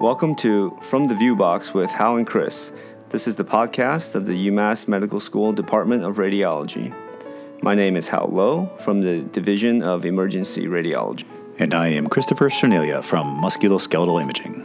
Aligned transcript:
Welcome 0.00 0.34
to 0.36 0.78
From 0.80 1.08
the 1.08 1.14
View 1.14 1.36
Box 1.36 1.74
with 1.74 1.90
Hao 1.90 2.16
and 2.16 2.26
Chris. 2.26 2.72
This 3.10 3.28
is 3.28 3.36
the 3.36 3.44
podcast 3.44 4.14
of 4.14 4.24
the 4.24 4.48
UMass 4.48 4.88
Medical 4.88 5.20
School 5.20 5.52
Department 5.52 6.04
of 6.04 6.16
Radiology. 6.16 6.94
My 7.62 7.74
name 7.74 7.96
is 7.96 8.08
Hao 8.08 8.24
Lo 8.24 8.70
from 8.78 9.02
the 9.02 9.20
Division 9.20 9.82
of 9.82 10.06
Emergency 10.06 10.64
Radiology. 10.64 11.26
And 11.58 11.74
I 11.74 11.88
am 11.88 12.06
Christopher 12.06 12.48
Cerniglia 12.48 13.04
from 13.04 13.42
Musculoskeletal 13.42 14.22
Imaging. 14.22 14.64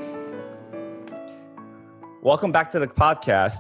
Welcome 2.22 2.54
back 2.54 2.72
to 2.72 2.80
the 2.80 2.88
podcast. 2.88 3.60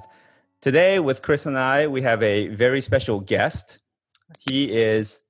Today, 0.62 1.00
with 1.00 1.22
Chris 1.24 1.46
and 1.46 1.58
I, 1.58 1.88
we 1.88 2.02
have 2.04 2.24
a 2.24 2.48
very 2.48 2.80
special 2.80 3.20
guest. 3.20 3.80
He 4.40 4.72
is 4.72 5.25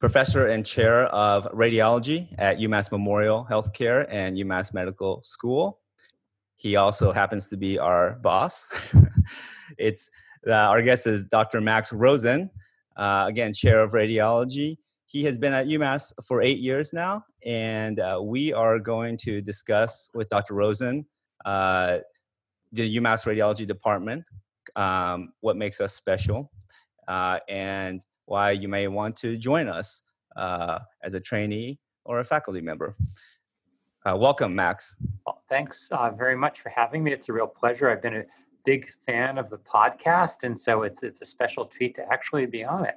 professor 0.00 0.46
and 0.46 0.64
chair 0.64 1.06
of 1.06 1.44
radiology 1.52 2.32
at 2.38 2.58
UMass 2.58 2.92
Memorial 2.92 3.46
Healthcare 3.50 4.06
and 4.08 4.36
UMass 4.36 4.72
Medical 4.72 5.22
School. 5.24 5.80
He 6.56 6.76
also 6.76 7.12
happens 7.12 7.46
to 7.48 7.56
be 7.56 7.78
our 7.78 8.12
boss. 8.22 8.70
it's 9.78 10.10
uh, 10.46 10.52
our 10.52 10.82
guest 10.82 11.06
is 11.06 11.24
Dr. 11.24 11.60
Max 11.60 11.92
Rosen, 11.92 12.50
uh, 12.96 13.26
again, 13.28 13.52
chair 13.52 13.80
of 13.80 13.92
radiology. 13.92 14.76
He 15.06 15.24
has 15.24 15.36
been 15.36 15.52
at 15.52 15.66
UMass 15.66 16.12
for 16.24 16.42
eight 16.42 16.58
years 16.58 16.92
now, 16.92 17.24
and 17.44 17.98
uh, 17.98 18.20
we 18.22 18.52
are 18.52 18.78
going 18.78 19.16
to 19.18 19.40
discuss 19.40 20.10
with 20.14 20.28
Dr. 20.28 20.54
Rosen 20.54 21.06
uh, 21.44 21.98
the 22.72 22.96
UMass 22.96 23.24
radiology 23.24 23.66
department, 23.66 24.24
um, 24.76 25.32
what 25.40 25.56
makes 25.56 25.80
us 25.80 25.94
special, 25.94 26.50
uh, 27.08 27.38
and 27.48 28.04
why 28.28 28.50
you 28.50 28.68
may 28.68 28.86
want 28.88 29.16
to 29.16 29.36
join 29.36 29.68
us 29.68 30.02
uh, 30.36 30.78
as 31.02 31.14
a 31.14 31.20
trainee 31.20 31.78
or 32.04 32.20
a 32.20 32.24
faculty 32.24 32.60
member. 32.60 32.94
Uh, 34.04 34.16
welcome, 34.16 34.54
Max. 34.54 34.96
Well, 35.26 35.42
thanks 35.48 35.90
uh, 35.90 36.10
very 36.10 36.36
much 36.36 36.60
for 36.60 36.68
having 36.68 37.02
me. 37.02 37.12
It's 37.12 37.28
a 37.28 37.32
real 37.32 37.46
pleasure. 37.46 37.90
I've 37.90 38.02
been 38.02 38.16
a 38.16 38.24
big 38.64 38.88
fan 39.06 39.38
of 39.38 39.50
the 39.50 39.58
podcast, 39.58 40.44
and 40.44 40.58
so 40.58 40.82
it's 40.82 41.02
it's 41.02 41.20
a 41.20 41.26
special 41.26 41.66
treat 41.66 41.96
to 41.96 42.12
actually 42.12 42.46
be 42.46 42.64
on 42.64 42.84
it. 42.84 42.94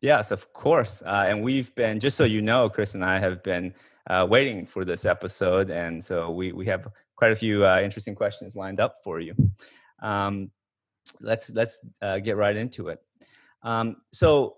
Yes, 0.00 0.30
of 0.30 0.52
course. 0.52 1.02
Uh, 1.02 1.26
and 1.28 1.42
we've 1.42 1.74
been 1.74 1.98
just 1.98 2.16
so 2.16 2.24
you 2.24 2.40
know, 2.40 2.70
Chris 2.70 2.94
and 2.94 3.04
I 3.04 3.18
have 3.18 3.42
been 3.42 3.74
uh, 4.08 4.26
waiting 4.30 4.64
for 4.64 4.84
this 4.84 5.04
episode, 5.04 5.70
and 5.70 6.02
so 6.02 6.30
we 6.30 6.52
we 6.52 6.66
have 6.66 6.88
quite 7.16 7.32
a 7.32 7.36
few 7.36 7.66
uh, 7.66 7.80
interesting 7.82 8.14
questions 8.14 8.54
lined 8.54 8.80
up 8.80 8.96
for 9.02 9.20
you. 9.20 9.34
Um, 10.00 10.50
let's 11.20 11.50
let's 11.50 11.84
get 12.22 12.36
right 12.36 12.56
into 12.56 12.88
it. 12.88 13.00
Um, 13.62 13.96
so 14.12 14.56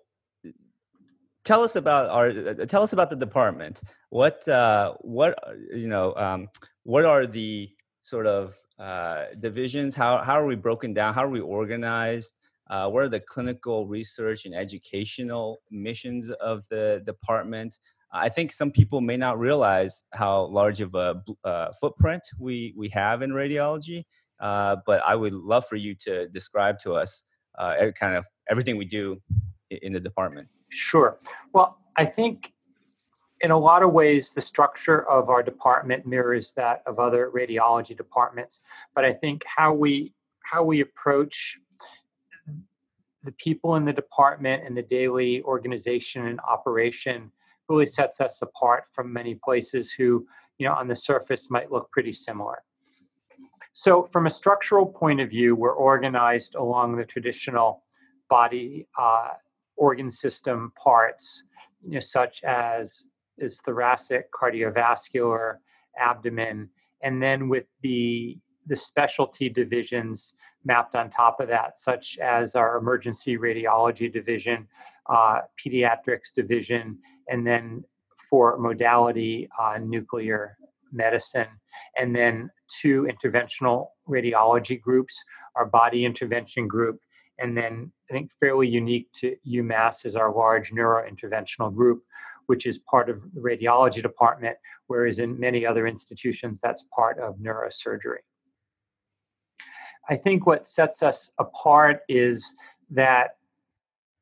tell 1.45 1.63
us 1.63 1.77
about 1.77 2.09
our 2.11 2.29
uh, 2.29 2.67
tell 2.67 2.83
us 2.83 2.93
about 2.93 3.11
the 3.11 3.17
department. 3.17 3.83
What 4.11 4.47
uh, 4.49 4.95
what 5.01 5.39
uh, 5.47 5.53
you 5.75 5.89
know 5.89 6.15
um, 6.17 6.49
what 6.85 7.05
are 7.05 7.27
the 7.27 7.71
sort 8.03 8.27
of 8.27 8.57
uh, 8.79 9.27
divisions? 9.41 9.95
How, 9.95 10.19
how 10.19 10.35
are 10.35 10.47
we 10.47 10.57
broken 10.57 10.93
down? 10.93 11.15
How 11.15 11.25
are 11.25 11.31
we 11.31 11.41
organized? 11.41 12.33
Uh, 12.69 12.89
what 12.89 13.03
are 13.03 13.09
the 13.09 13.21
clinical 13.21 13.87
research 13.87 14.45
and 14.45 14.55
educational 14.55 15.63
missions 15.71 16.31
of 16.31 16.65
the 16.71 17.03
department? 17.07 17.79
I 18.15 18.29
think 18.29 18.53
some 18.53 18.71
people 18.71 19.01
may 19.01 19.17
not 19.17 19.39
realize 19.39 20.05
how 20.13 20.45
large 20.47 20.81
of 20.81 20.95
a 20.95 21.23
uh, 21.45 21.73
footprint 21.81 22.23
we 22.39 22.75
we 22.77 22.89
have 22.91 23.23
in 23.23 23.31
radiology 23.31 24.05
but 24.39 25.01
i 25.07 25.15
would 25.15 25.33
love 25.33 25.65
for 25.67 25.77
you 25.77 25.95
to 25.95 26.29
describe 26.29 26.79
to 26.81 26.93
us 26.95 27.25
kind 27.95 28.17
of 28.17 28.27
everything 28.51 28.77
we 28.77 28.85
do 28.85 29.21
in 29.71 29.93
the 29.93 30.01
department 30.01 30.49
Sure. 30.73 31.19
Well, 31.53 31.79
I 31.97 32.07
think 32.07 32.53
in 33.41 33.51
a 33.51 33.59
lot 33.59 33.83
of 33.83 33.93
ways, 33.93 34.33
the 34.33 34.41
structure 34.41 35.09
of 35.09 35.29
our 35.29 35.43
department 35.43 36.07
mirrors 36.07 36.55
that 36.55 36.83
of 36.87 36.99
other 36.99 37.31
radiology 37.35 37.97
departments. 37.97 38.61
But 38.95 39.05
I 39.05 39.13
think 39.13 39.43
how 39.45 39.75
we 39.75 40.15
how 40.45 40.63
we 40.63 40.81
approach 40.81 41.59
the 43.25 43.33
people 43.33 43.77
in 43.77 43.85
the 43.85 43.93
department 43.93 44.65
and 44.67 44.77
the 44.77 44.83
daily 44.83 45.43
organization 45.43 46.27
and 46.27 46.41
operation 46.41 47.31
really 47.69 47.87
sets 47.87 48.21
us 48.21 48.43
apart 48.43 48.85
from 48.93 49.13
many 49.13 49.37
places 49.37 49.93
who, 49.93 50.27
you 50.59 50.67
know, 50.67 50.75
on 50.75 50.89
the 50.89 50.97
surface 50.97 51.49
might 51.51 51.71
look 51.71 51.91
pretty 51.93 52.13
similar. 52.13 52.63
So, 53.73 54.05
from 54.05 54.27
a 54.27 54.31
structural 54.31 54.87
point 54.87 55.21
of 55.21 55.31
view, 55.31 55.55
we're 55.55 55.75
organized 55.75 56.55
along 56.55 56.97
the 56.97 57.05
traditional 57.05 57.83
body 58.33 58.87
uh, 58.99 59.33
organ 59.77 60.11
system 60.11 60.73
parts, 60.83 61.45
you 61.85 61.95
know, 61.95 62.01
such 62.01 62.43
as 62.45 63.07
is 63.37 63.61
thoracic, 63.61 64.25
cardiovascular, 64.33 65.57
abdomen, 65.99 66.71
and 67.03 67.23
then 67.23 67.49
with 67.51 67.67
the 67.83 68.39
the 68.67 68.77
specialty 68.77 69.49
divisions 69.51 70.35
mapped 70.65 70.95
on 70.95 71.11
top 71.11 71.41
of 71.41 71.49
that, 71.49 71.79
such 71.79 72.17
as 72.19 72.55
our 72.55 72.79
emergency 72.79 73.37
radiology 73.37 74.11
division, 74.11 74.67
uh, 75.17 75.41
pediatrics 75.61 76.33
division, 76.35 76.97
and 77.29 77.47
then 77.47 77.85
for 78.31 78.57
modality 78.57 79.49
uh, 79.61 79.77
nuclear 79.95 80.57
medicine, 80.91 81.53
and 81.99 82.17
then 82.17 82.49
two 82.81 82.99
interventional 83.13 83.89
radiology 84.09 84.81
groups, 84.81 85.15
our 85.57 85.67
body 85.67 86.07
intervention 86.07 86.67
group 86.67 86.99
and 87.43 87.57
then 87.57 87.91
I 88.09 88.15
think 88.15 88.31
fairly 88.39 88.69
unique 88.69 89.09
to 89.17 89.37
UMass 89.47 90.07
is 90.07 90.15
our 90.15 90.33
large 90.33 90.71
neurointerventional 90.71 91.75
group, 91.75 92.05
which 92.47 92.67
is 92.67 92.79
part 92.79 93.11
of 93.11 93.23
the 93.35 93.41
radiology 93.41 94.01
department, 94.01 94.57
whereas 94.87 95.19
in 95.19 95.39
many 95.41 95.67
other 95.67 95.87
institutions, 95.87 96.61
that's 96.63 96.85
part 96.95 97.19
of 97.19 97.37
neurosurgery. 97.39 98.23
I 100.09 100.17
think 100.17 100.47
what 100.47 100.69
sets 100.69 101.03
us 101.03 101.33
apart 101.39 102.01
is 102.09 102.55
that 102.91 103.37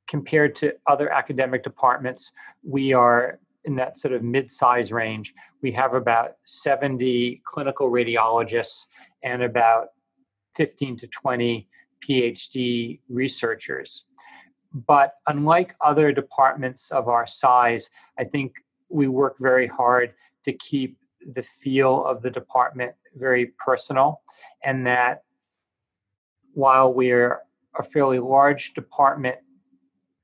compared 0.09 0.57
to 0.57 0.73
other 0.87 1.11
academic 1.11 1.63
departments, 1.63 2.33
we 2.63 2.93
are 2.93 3.39
in 3.65 3.77
that 3.77 3.99
sort 3.99 4.15
of 4.15 4.23
mid-size 4.23 4.93
range. 4.93 5.35
We 5.63 5.73
have 5.73 5.93
about 5.93 6.33
70 6.47 7.43
clinical 7.45 7.91
radiologists 7.91 8.87
and 9.23 9.43
about 9.43 9.89
15 10.57 10.97
to 10.99 11.07
20 11.07 11.69
PhD 12.07 13.01
researchers. 13.09 14.05
But 14.73 15.15
unlike 15.27 15.75
other 15.81 16.13
departments 16.13 16.91
of 16.91 17.09
our 17.09 17.27
size, 17.27 17.91
I 18.19 18.25
think 18.25 18.55
we 18.89 19.09
work 19.09 19.37
very 19.39 19.67
hard 19.67 20.15
to 20.45 20.53
keep 20.53 20.97
the 21.35 21.43
feel 21.43 22.05
of 22.05 22.23
the 22.23 22.31
department 22.31 22.93
very 23.15 23.53
personal, 23.59 24.23
and 24.65 24.87
that 24.87 25.23
while 26.55 26.93
we're 26.93 27.41
a 27.79 27.83
fairly 27.83 28.19
large 28.19 28.75
department 28.75 29.37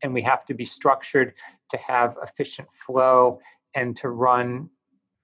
and 0.03 0.13
we 0.13 0.23
have 0.23 0.45
to 0.47 0.55
be 0.55 0.65
structured 0.65 1.33
to 1.71 1.77
have 1.79 2.17
efficient 2.23 2.69
flow 2.73 3.39
and 3.75 3.97
to 3.97 4.09
run 4.09 4.69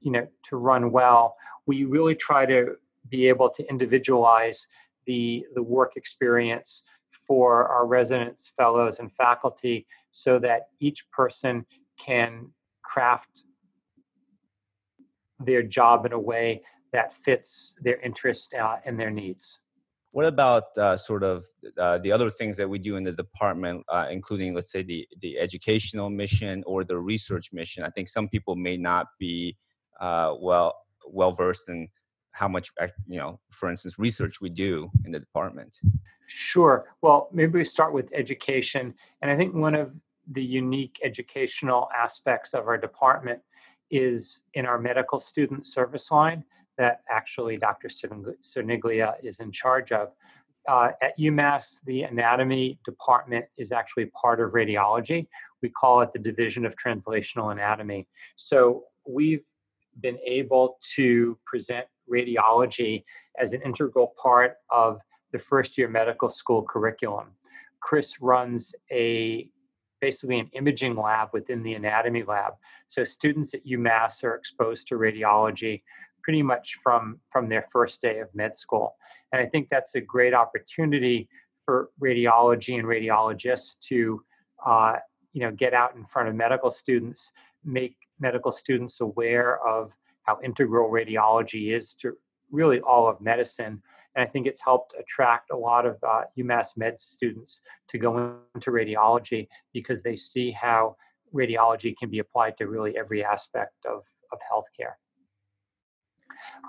you 0.01 0.11
know 0.11 0.27
to 0.43 0.57
run 0.57 0.91
well 0.91 1.37
we 1.67 1.85
really 1.85 2.15
try 2.15 2.47
to 2.47 2.77
be 3.09 3.29
able 3.29 3.51
to 3.51 3.69
individualize 3.69 4.67
the, 5.07 5.45
the 5.55 5.63
work 5.63 5.97
experience 5.97 6.83
for 7.27 7.69
our 7.69 7.87
residents, 7.87 8.53
fellows, 8.57 8.99
and 8.99 9.13
faculty 9.13 9.87
so 10.11 10.39
that 10.39 10.69
each 10.81 11.11
person 11.11 11.65
can 11.99 12.51
craft 12.83 13.43
their 15.39 15.63
job 15.63 16.07
in 16.07 16.13
a 16.13 16.19
way 16.19 16.63
that 16.93 17.15
fits 17.15 17.75
their 17.83 17.99
interests 18.01 18.53
uh, 18.55 18.77
and 18.85 18.99
their 18.99 19.11
needs. 19.11 19.61
What 20.13 20.27
about 20.27 20.65
uh, 20.77 20.99
sort 20.99 21.23
of 21.23 21.47
uh, 21.79 21.99
the 21.99 22.13
other 22.13 22.29
things 22.29 22.59
that 22.59 22.69
we 22.69 22.79
do 22.79 22.97
in 22.97 23.03
the 23.03 23.13
department, 23.13 23.83
uh, 23.91 24.09
including, 24.11 24.55
let's 24.55 24.71
say, 24.71 24.83
the, 24.83 25.09
the 25.23 25.39
educational 25.39 26.11
mission 26.11 26.63
or 26.67 26.85
the 26.85 26.99
research 26.99 27.51
mission? 27.53 27.83
I 27.83 27.89
think 27.89 28.09
some 28.09 28.29
people 28.29 28.55
may 28.55 28.77
not 28.77 29.07
be 29.19 29.57
uh, 30.01 30.35
well 30.39 30.75
well 31.09 31.33
versed 31.33 31.69
in 31.69 31.89
how 32.33 32.49
much 32.49 32.71
you 33.07 33.19
know 33.19 33.39
for 33.51 33.71
instance 33.71 33.99
research 33.99 34.41
we 34.41 34.51
do 34.51 34.91
in 35.05 35.13
the 35.13 35.21
department. 35.21 35.79
Sure. 36.27 36.87
Well 37.03 37.29
maybe 37.33 37.59
we 37.59 37.65
start 37.65 37.93
with 37.93 38.11
education 38.13 38.95
and 39.21 39.31
i 39.31 39.37
think 39.37 39.55
one 39.55 39.75
of 39.75 39.93
the 40.31 40.43
unique 40.43 40.99
educational 41.03 41.89
aspects 41.97 42.55
of 42.55 42.67
our 42.67 42.79
department 42.79 43.41
is 43.91 44.43
in 44.55 44.65
our 44.67 44.79
medical 44.79 45.19
student 45.19 45.67
service 45.67 46.11
line 46.11 46.45
that 46.79 47.03
actually 47.11 47.59
dr 47.59 47.89
cerniglia 47.89 49.15
is 49.23 49.41
in 49.41 49.53
charge 49.53 49.93
of. 49.93 50.09
Uh, 50.69 50.93
at 51.03 51.19
umass 51.19 51.83
the 51.87 52.05
anatomy 52.05 52.79
department 52.85 53.45
is 53.59 53.73
actually 53.73 54.07
part 54.07 54.41
of 54.41 54.53
radiology. 54.53 55.27
We 55.61 55.71
call 55.71 56.03
it 56.03 56.13
the 56.13 56.21
division 56.21 56.65
of 56.65 56.77
translational 56.77 57.51
anatomy. 57.51 58.07
So 58.37 58.85
we've 59.05 59.43
been 60.01 60.19
able 60.25 60.79
to 60.95 61.37
present 61.45 61.87
radiology 62.13 63.05
as 63.39 63.53
an 63.53 63.63
integral 63.63 64.15
part 64.23 64.57
of 64.71 65.01
the 65.33 65.39
first 65.39 65.79
year 65.79 65.89
medical 65.89 66.29
school 66.29 66.63
curriculum. 66.63 67.29
Chris 67.81 68.21
runs 68.21 68.75
a 68.93 69.49
basically 70.01 70.41
an 70.41 70.51
imaging 70.53 70.97
lab 70.97 71.29
within 71.33 71.63
the 71.63 71.75
anatomy 71.75 72.25
lab. 72.25 72.55
So 72.89 73.05
students 73.05 73.55
at 73.55 73.65
UMass 73.65 74.25
are 74.25 74.35
exposed 74.35 74.89
to 74.89 74.97
radiology 74.97 75.83
pretty 76.23 76.43
much 76.43 76.75
from 76.83 77.21
from 77.31 77.49
their 77.49 77.63
first 77.63 78.03
day 78.03 78.19
of 78.19 78.29
med 78.35 78.57
school. 78.57 78.95
And 79.33 79.41
I 79.41 79.47
think 79.47 79.69
that's 79.71 79.95
a 79.95 80.01
great 80.01 80.35
opportunity 80.35 81.29
for 81.65 81.91
radiology 82.03 82.79
and 82.79 82.87
radiologists 82.87 83.79
to 83.89 84.23
uh, 84.67 84.97
you 85.33 85.43
know 85.43 85.53
get 85.53 85.75
out 85.75 85.95
in 85.97 86.05
front 86.05 86.29
of 86.29 86.35
medical 86.35 86.71
students, 86.71 87.33
make 87.65 87.97
medical 88.21 88.53
students 88.53 89.01
aware 89.01 89.65
of 89.67 89.97
how 90.23 90.39
integral 90.43 90.91
radiology 90.91 91.77
is 91.77 91.95
to 91.95 92.13
really 92.51 92.81
all 92.81 93.09
of 93.09 93.21
medicine. 93.21 93.83
And 94.15 94.23
I 94.23 94.27
think 94.27 94.47
it's 94.47 94.63
helped 94.63 94.95
attract 94.99 95.51
a 95.51 95.57
lot 95.57 95.87
of 95.87 95.97
uh, 96.07 96.23
UMass 96.39 96.77
Med 96.77 97.01
students 97.01 97.61
to 97.89 97.99
go 97.99 98.37
into 98.55 98.71
radiology 98.71 99.49
because 99.73 100.03
they 100.03 100.17
see 100.17 100.51
how 100.51 100.97
radiology 101.35 101.97
can 101.97 102.11
be 102.11 102.19
applied 102.19 102.57
to 102.59 102.67
really 102.67 102.97
every 102.97 103.25
aspect 103.25 103.87
of, 103.87 104.05
of 104.33 104.39
healthcare. 104.53 104.95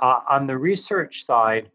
Uh, 0.02 0.22
on 0.30 0.48
the 0.48 0.58
research 0.58 1.24
side, 1.24 1.70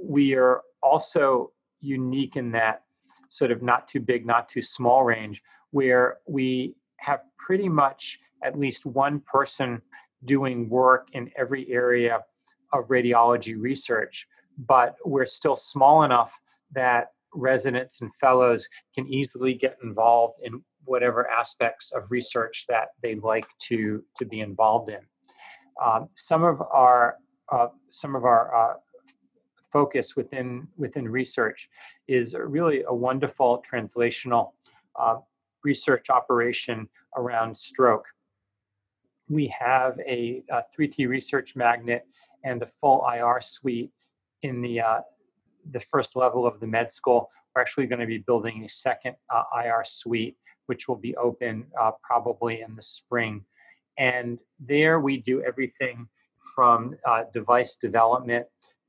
we 0.00 0.34
are 0.34 0.62
also 0.82 1.52
unique 1.80 2.36
in 2.36 2.52
that 2.52 2.82
sort 3.30 3.50
of 3.50 3.62
not 3.62 3.88
too 3.88 4.00
big, 4.00 4.24
not 4.24 4.48
too 4.48 4.62
small 4.62 5.02
range, 5.02 5.42
where 5.70 6.18
we 6.28 6.76
have 6.98 7.20
pretty 7.36 7.68
much 7.68 8.18
at 8.44 8.58
least 8.58 8.86
one 8.86 9.20
person 9.20 9.82
doing 10.24 10.68
work 10.68 11.08
in 11.12 11.30
every 11.36 11.70
area 11.70 12.20
of 12.72 12.88
radiology 12.88 13.54
research, 13.58 14.26
but 14.58 14.96
we're 15.04 15.26
still 15.26 15.56
small 15.56 16.02
enough 16.02 16.38
that 16.72 17.08
residents 17.34 18.00
and 18.00 18.14
fellows 18.14 18.68
can 18.94 19.06
easily 19.08 19.54
get 19.54 19.76
involved 19.82 20.38
in 20.42 20.62
whatever 20.84 21.28
aspects 21.28 21.92
of 21.92 22.10
research 22.10 22.64
that 22.68 22.88
they'd 23.02 23.22
like 23.22 23.46
to, 23.58 24.02
to 24.16 24.24
be 24.24 24.40
involved 24.40 24.90
in. 24.90 25.00
Um, 25.84 26.08
some 26.14 26.44
of 26.44 26.60
our 26.60 27.16
uh, 27.52 27.68
some 27.90 28.16
of 28.16 28.24
our 28.24 28.54
uh, 28.54 28.74
focus 29.72 30.16
within 30.16 30.66
within 30.76 31.08
research 31.08 31.68
is 32.08 32.34
really 32.34 32.84
a 32.86 32.94
wonderful 32.94 33.62
translational 33.70 34.52
uh, 34.98 35.16
research 35.64 36.10
operation 36.10 36.88
around 37.16 37.56
stroke. 37.56 38.06
We 39.28 39.46
have 39.58 39.98
a, 40.06 40.42
a 40.50 40.62
3T 40.78 41.08
research 41.08 41.56
magnet 41.56 42.06
and 42.44 42.62
a 42.62 42.66
full 42.66 43.06
IR 43.10 43.40
suite 43.40 43.90
in 44.42 44.60
the 44.60 44.80
uh, 44.80 45.00
the 45.70 45.80
first 45.80 46.14
level 46.14 46.46
of 46.46 46.60
the 46.60 46.66
med 46.66 46.92
school. 46.92 47.30
We're 47.54 47.62
actually 47.62 47.86
going 47.86 48.00
to 48.00 48.06
be 48.06 48.18
building 48.18 48.64
a 48.64 48.68
second 48.68 49.16
uh, 49.34 49.44
IR 49.64 49.82
suite, 49.84 50.36
which 50.66 50.88
will 50.88 50.96
be 50.96 51.16
open 51.16 51.66
uh, 51.80 51.92
probably 52.02 52.60
in 52.60 52.76
the 52.76 52.82
spring. 52.82 53.44
And 53.96 54.38
there 54.60 55.00
we 55.00 55.18
do 55.18 55.42
everything 55.42 56.08
from 56.54 56.96
uh, 57.08 57.24
device 57.32 57.76
development 57.76 58.46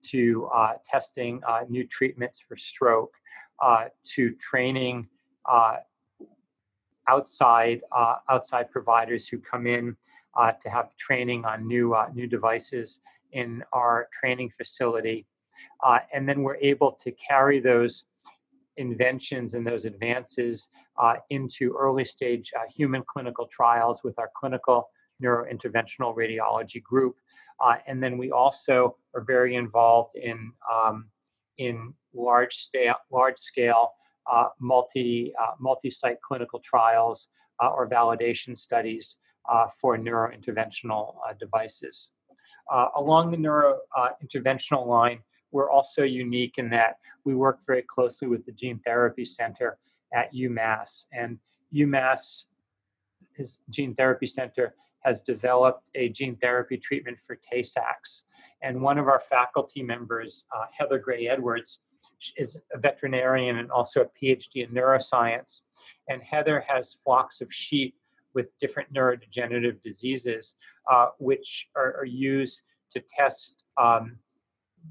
to 0.07 0.49
uh, 0.53 0.73
testing 0.89 1.41
uh, 1.47 1.61
new 1.69 1.87
treatments 1.87 2.43
for 2.47 2.55
stroke 2.55 3.13
to 4.03 4.35
training 4.35 5.07
outside 7.07 7.81
outside 8.29 8.69
providers 8.69 9.27
who 9.27 9.39
come 9.39 9.65
in 9.65 9.95
to 10.35 10.69
have 10.69 10.95
training 10.97 11.45
on 11.45 11.67
new 11.67 11.95
new 12.13 12.27
devices 12.27 12.99
in 13.31 13.63
our 13.73 14.07
training 14.11 14.49
facility. 14.49 15.27
Uh, 15.83 15.99
and 16.13 16.27
then 16.27 16.41
we're 16.41 16.57
able 16.57 16.91
to 16.91 17.11
carry 17.11 17.59
those 17.59 18.05
inventions 18.77 19.53
and 19.53 19.65
those 19.65 19.85
advances 19.85 20.69
uh, 21.01 21.15
into 21.29 21.75
early 21.77 22.03
stage 22.03 22.51
uh, 22.57 22.63
human 22.73 23.03
clinical 23.07 23.47
trials 23.47 24.01
with 24.03 24.17
our 24.19 24.29
clinical 24.35 24.89
neurointerventional 25.23 26.15
radiology 26.15 26.81
group. 26.81 27.15
Uh, 27.63 27.75
and 27.87 28.03
then 28.03 28.17
we 28.17 28.31
also 28.31 28.97
are 29.13 29.23
very 29.23 29.55
involved 29.55 30.15
in, 30.15 30.51
um, 30.73 31.07
in 31.57 31.93
large, 32.13 32.55
scale, 32.55 32.95
large 33.11 33.37
scale 33.37 33.91
uh, 34.31 34.47
multi, 34.59 35.33
uh, 35.41 35.51
multi-site 35.59 36.17
clinical 36.21 36.59
trials 36.59 37.29
or 37.61 37.87
validation 37.87 38.57
studies 38.57 39.15
for 39.79 39.97
neurointerventional 39.97 41.15
devices. 41.39 42.11
Uh, 42.71 42.87
along 42.95 43.31
the 43.31 43.37
neuro 43.37 43.79
uh, 43.95 44.09
line, 44.85 45.19
we're 45.51 45.69
also 45.69 46.03
unique 46.03 46.57
in 46.57 46.69
that 46.69 46.97
we 47.23 47.35
work 47.35 47.59
very 47.65 47.83
closely 47.83 48.27
with 48.27 48.45
the 48.45 48.51
Gene 48.51 48.79
Therapy 48.85 49.23
Center 49.25 49.77
at 50.13 50.33
UMass. 50.33 51.05
And 51.13 51.39
UMass, 51.73 52.45
his 53.35 53.59
Gene 53.69 53.95
Therapy 53.95 54.25
Center, 54.25 54.75
has 55.03 55.21
developed 55.21 55.83
a 55.93 56.09
gene 56.09 56.35
therapy 56.35 56.77
treatment 56.77 57.19
for 57.19 57.35
Tay 57.35 57.61
Sachs. 57.61 58.23
And 58.63 58.81
one 58.81 58.97
of 58.97 59.07
our 59.07 59.19
faculty 59.19 59.83
members, 59.83 60.45
uh, 60.55 60.65
Heather 60.75 60.97
Gray 60.97 61.27
Edwards, 61.27 61.79
is 62.37 62.57
a 62.73 62.79
veterinarian 62.79 63.57
and 63.57 63.69
also 63.69 64.01
a 64.01 64.05
PhD 64.05 64.67
in 64.67 64.73
neuroscience. 64.73 65.61
And 66.09 66.23
Heather 66.23 66.65
has 66.67 66.97
flocks 67.03 67.41
of 67.41 67.53
sheep 67.53 67.95
with 68.35 68.47
different 68.59 68.93
neurodegenerative 68.93 69.81
diseases, 69.81 70.55
uh, 70.91 71.07
which 71.17 71.67
are, 71.75 71.95
are, 71.97 72.05
used 72.05 72.61
to 72.91 73.01
test 73.17 73.63
um, 73.77 74.17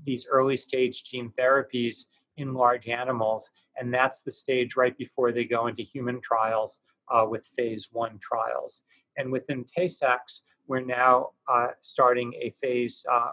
these 0.05 0.27
early 0.29 0.57
stage 0.57 1.05
gene 1.05 1.33
therapies 1.39 2.07
in 2.37 2.55
large 2.55 2.89
animals. 2.89 3.51
And 3.77 3.95
that's 3.95 4.23
the 4.23 4.33
stage 4.33 4.75
right 4.77 4.97
before 4.97 5.31
they 5.31 5.45
go 5.45 5.69
into 5.69 5.83
human 5.83 6.21
trials 6.21 6.81
uh, 7.13 7.27
with 7.29 7.47
phase 7.57 7.89
one 7.93 8.19
trials. 8.19 8.85
And 9.17 9.31
within 9.31 9.65
Tay 9.65 9.89
Sachs, 9.89 10.43
we're 10.67 10.81
now 10.81 11.31
uh, 11.49 11.69
starting 11.83 12.33
a 12.35 12.55
phase 12.63 13.05
uh, 13.13 13.33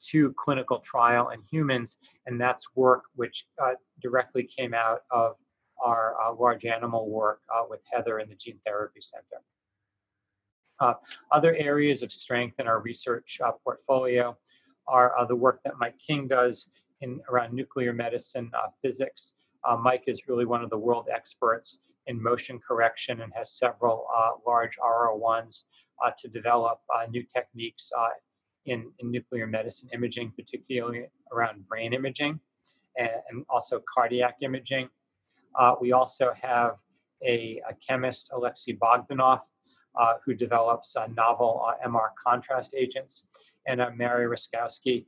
two 0.00 0.34
clinical 0.38 0.78
trial 0.78 1.30
in 1.30 1.40
humans, 1.50 1.96
and 2.26 2.40
that's 2.40 2.76
work 2.76 3.04
which 3.14 3.46
uh, 3.62 3.72
directly 4.00 4.44
came 4.44 4.74
out 4.74 5.00
of 5.10 5.36
our 5.84 6.14
uh, 6.20 6.34
large 6.34 6.64
animal 6.64 7.08
work 7.08 7.40
uh, 7.54 7.62
with 7.68 7.82
Heather 7.90 8.18
in 8.18 8.28
the 8.28 8.34
Gene 8.34 8.58
Therapy 8.64 9.00
Center. 9.00 9.42
Uh, 10.78 10.94
other 11.32 11.54
areas 11.56 12.02
of 12.02 12.12
strength 12.12 12.60
in 12.60 12.66
our 12.66 12.80
research 12.80 13.40
uh, 13.44 13.52
portfolio 13.64 14.36
are 14.86 15.18
uh, 15.18 15.24
the 15.24 15.34
work 15.34 15.60
that 15.64 15.74
Mike 15.78 15.98
King 15.98 16.28
does 16.28 16.70
in 17.00 17.20
around 17.30 17.52
nuclear 17.52 17.92
medicine 17.92 18.50
uh, 18.54 18.68
physics. 18.82 19.34
Mike 19.80 20.04
is 20.06 20.28
really 20.28 20.44
one 20.44 20.62
of 20.62 20.70
the 20.70 20.78
world 20.78 21.08
experts 21.12 21.80
in 22.06 22.22
motion 22.22 22.60
correction 22.60 23.22
and 23.22 23.32
has 23.34 23.58
several 23.58 24.06
large 24.46 24.78
R01s 24.78 25.64
to 26.18 26.28
develop 26.28 26.78
new 27.10 27.24
techniques 27.24 27.90
in, 28.66 28.92
in 29.00 29.10
nuclear 29.10 29.44
medicine 29.44 29.88
imaging, 29.92 30.32
particularly 30.36 31.06
around 31.32 31.66
brain 31.66 31.92
imaging 31.94 32.38
and, 32.96 33.10
and 33.28 33.44
also 33.48 33.82
cardiac 33.92 34.36
imaging. 34.40 34.88
We 35.80 35.92
also 35.92 36.32
have 36.40 36.76
a, 37.24 37.60
a 37.68 37.74
chemist, 37.74 38.30
Alexei 38.32 38.74
Bogdanov, 38.76 39.40
uh, 39.98 40.14
who 40.24 40.34
develops 40.34 40.94
uh, 40.94 41.06
novel 41.16 41.64
uh, 41.66 41.88
MR 41.88 42.10
contrast 42.22 42.74
agents, 42.76 43.24
and 43.66 43.80
a 43.80 43.90
Mary 43.94 44.26
Rusckowski, 44.26 45.06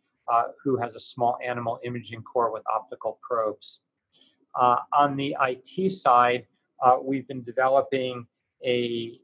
who 0.64 0.78
has 0.78 0.94
a 0.94 1.00
small 1.00 1.38
animal 1.44 1.78
imaging 1.84 2.22
core 2.22 2.50
with 2.52 2.62
optical 2.74 3.18
probes. 3.22 3.80
on 4.56 5.16
the 5.16 5.36
IT 5.40 5.92
side, 5.92 6.46
we've 7.02 7.28
been 7.28 7.42
developing 7.42 8.26
a 8.64 9.20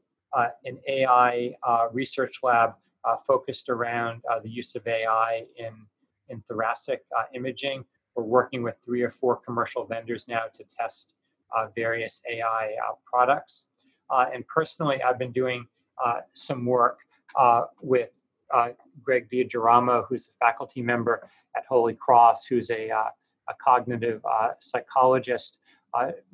an 0.63 0.77
AI 0.87 1.55
research 1.91 2.39
lab 2.43 2.73
focused 3.25 3.69
around 3.69 4.21
the 4.43 4.49
use 4.49 4.75
of 4.75 4.85
AI 4.87 5.45
in 5.57 5.73
in 6.29 6.41
thoracic 6.41 7.03
imaging. 7.33 7.83
We're 8.15 8.23
working 8.23 8.61
with 8.63 8.75
three 8.85 9.01
or 9.01 9.11
four 9.11 9.35
commercial 9.37 9.85
vendors 9.85 10.27
now 10.27 10.43
to 10.55 10.63
test 10.79 11.14
uh, 11.14 11.14
various 11.75 12.21
AI 12.29 12.75
uh, 12.87 12.93
products. 13.05 13.65
Uh, 14.09 14.25
and 14.33 14.45
personally, 14.47 15.01
I've 15.01 15.19
been 15.19 15.31
doing 15.31 15.65
uh, 16.03 16.21
some 16.33 16.65
work 16.65 16.99
uh, 17.37 17.63
with 17.81 18.09
uh, 18.53 18.69
Greg 19.01 19.29
DiGirolamo, 19.29 20.05
who's 20.07 20.27
a 20.27 20.45
faculty 20.45 20.81
member 20.81 21.27
at 21.55 21.65
Holy 21.67 21.93
Cross, 21.93 22.47
who's 22.47 22.69
a, 22.69 22.91
uh, 22.91 23.09
a 23.49 23.53
cognitive 23.63 24.21
uh, 24.29 24.49
psychologist, 24.59 25.59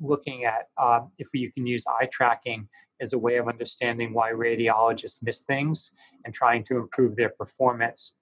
looking 0.00 0.44
at 0.44 0.68
um, 0.76 1.12
if 1.18 1.28
you 1.32 1.52
can 1.52 1.64
use 1.64 1.84
eye 1.86 2.08
tracking 2.10 2.68
as 3.00 3.12
a 3.12 3.18
way 3.18 3.36
of 3.36 3.46
understanding 3.46 4.12
why 4.12 4.32
radiologists 4.32 5.22
miss 5.22 5.42
things 5.42 5.92
and 6.24 6.34
trying 6.34 6.64
to 6.64 6.78
improve 6.78 7.14
their 7.14 7.28
performance. 7.28 8.16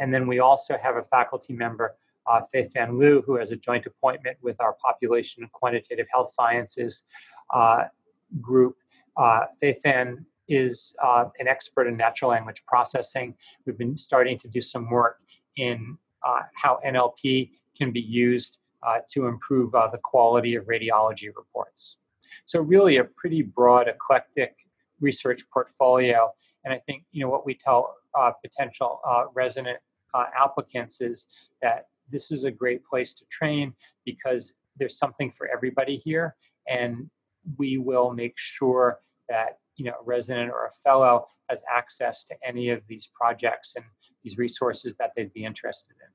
and 0.00 0.14
then 0.14 0.28
we 0.28 0.38
also 0.38 0.78
have 0.80 0.96
a 0.96 1.02
faculty 1.02 1.52
member 1.52 1.96
uh, 2.28 2.40
Fei 2.52 2.68
Fan 2.68 2.98
Liu, 2.98 3.22
who 3.26 3.36
has 3.36 3.50
a 3.50 3.56
joint 3.56 3.86
appointment 3.86 4.36
with 4.42 4.60
our 4.60 4.76
Population 4.84 5.42
and 5.42 5.52
Quantitative 5.52 6.06
Health 6.12 6.30
Sciences 6.30 7.04
uh, 7.54 7.84
group 8.40 8.76
uh, 9.16 9.46
Fan 9.82 10.24
is 10.48 10.94
uh, 11.02 11.24
an 11.38 11.48
expert 11.48 11.86
in 11.86 11.96
natural 11.96 12.30
language 12.30 12.62
processing. 12.66 13.34
We've 13.64 13.78
been 13.78 13.98
starting 13.98 14.38
to 14.40 14.48
do 14.48 14.60
some 14.60 14.88
work 14.90 15.18
in 15.56 15.98
uh, 16.24 16.42
how 16.54 16.78
NLP 16.86 17.50
can 17.76 17.90
be 17.90 18.00
used 18.00 18.58
uh, 18.86 18.98
to 19.10 19.26
improve 19.26 19.74
uh, 19.74 19.88
the 19.90 19.98
quality 19.98 20.54
of 20.54 20.66
radiology 20.66 21.28
reports. 21.36 21.98
So 22.44 22.60
really 22.60 22.98
a 22.98 23.04
pretty 23.04 23.42
broad, 23.42 23.88
eclectic 23.88 24.54
research 25.00 25.42
portfolio. 25.52 26.30
And 26.64 26.72
I 26.72 26.78
think 26.86 27.04
you 27.12 27.24
know 27.24 27.30
what 27.30 27.44
we 27.44 27.54
tell 27.54 27.94
potential 28.42 29.00
resident 29.34 29.78
applicants 30.14 31.00
is 31.00 31.26
that 31.60 31.86
this 32.10 32.30
is 32.30 32.44
a 32.44 32.50
great 32.50 32.84
place 32.84 33.14
to 33.14 33.24
train 33.30 33.74
because 34.04 34.54
there's 34.78 34.98
something 34.98 35.32
for 35.32 35.48
everybody 35.48 35.96
here, 35.96 36.36
and 36.68 37.10
we 37.58 37.78
will 37.78 38.12
make 38.12 38.34
sure 38.36 39.00
that 39.28 39.58
you 39.76 39.84
know 39.84 39.94
a 40.00 40.04
resident 40.04 40.50
or 40.50 40.66
a 40.66 40.72
fellow 40.82 41.26
has 41.48 41.62
access 41.72 42.24
to 42.24 42.34
any 42.46 42.70
of 42.70 42.82
these 42.88 43.08
projects 43.14 43.74
and 43.76 43.84
these 44.22 44.36
resources 44.36 44.96
that 44.96 45.12
they'd 45.16 45.32
be 45.32 45.44
interested 45.44 45.94
in. 46.02 46.08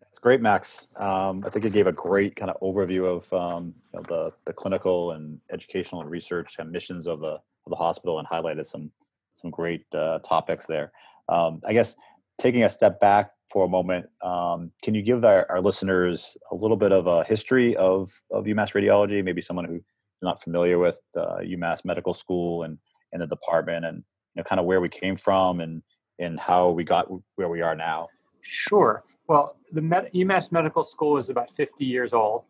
That's 0.00 0.18
great, 0.18 0.40
Max. 0.40 0.88
Um, 0.96 1.44
I 1.46 1.50
think 1.50 1.64
you 1.64 1.70
gave 1.70 1.86
a 1.86 1.92
great 1.92 2.34
kind 2.34 2.50
of 2.50 2.58
overview 2.60 3.04
of 3.04 3.32
um, 3.32 3.74
you 3.92 4.00
know, 4.00 4.04
the 4.08 4.32
the 4.46 4.52
clinical 4.52 5.12
and 5.12 5.38
educational 5.52 6.00
and 6.00 6.10
research 6.10 6.56
and 6.58 6.70
missions 6.70 7.06
of 7.06 7.20
the 7.20 7.38
of 7.66 7.70
the 7.70 7.76
hospital, 7.76 8.18
and 8.18 8.26
highlighted 8.26 8.66
some 8.66 8.90
some 9.34 9.50
great 9.50 9.84
uh, 9.94 10.18
topics 10.20 10.66
there. 10.66 10.92
Um, 11.28 11.60
I 11.66 11.72
guess 11.72 11.94
taking 12.38 12.64
a 12.64 12.70
step 12.70 13.00
back 13.00 13.30
for 13.50 13.64
a 13.64 13.68
moment, 13.68 14.06
um, 14.22 14.70
can 14.82 14.94
you 14.94 15.02
give 15.02 15.24
our, 15.24 15.46
our, 15.50 15.60
listeners 15.60 16.36
a 16.50 16.54
little 16.54 16.76
bit 16.76 16.92
of 16.92 17.06
a 17.06 17.24
history 17.24 17.76
of 17.76 18.10
of 18.30 18.44
UMass 18.44 18.72
Radiology? 18.72 19.24
Maybe 19.24 19.42
someone 19.42 19.64
who's 19.64 19.82
not 20.22 20.42
familiar 20.42 20.78
with 20.78 21.00
uh, 21.16 21.38
UMass 21.38 21.84
Medical 21.84 22.14
School 22.14 22.64
and 22.64 22.78
and 23.12 23.22
the 23.22 23.26
department, 23.26 23.84
and 23.84 23.98
you 23.98 24.40
know, 24.40 24.44
kind 24.44 24.60
of 24.60 24.66
where 24.66 24.80
we 24.80 24.88
came 24.88 25.16
from 25.16 25.60
and 25.60 25.82
and 26.18 26.38
how 26.38 26.70
we 26.70 26.84
got 26.84 27.06
where 27.36 27.48
we 27.48 27.62
are 27.62 27.74
now. 27.74 28.08
Sure. 28.42 29.04
Well, 29.28 29.58
the 29.72 29.82
Med- 29.82 30.10
UMass 30.14 30.52
Medical 30.52 30.82
School 30.82 31.18
is 31.18 31.28
about 31.28 31.54
50 31.54 31.84
years 31.84 32.12
old. 32.12 32.44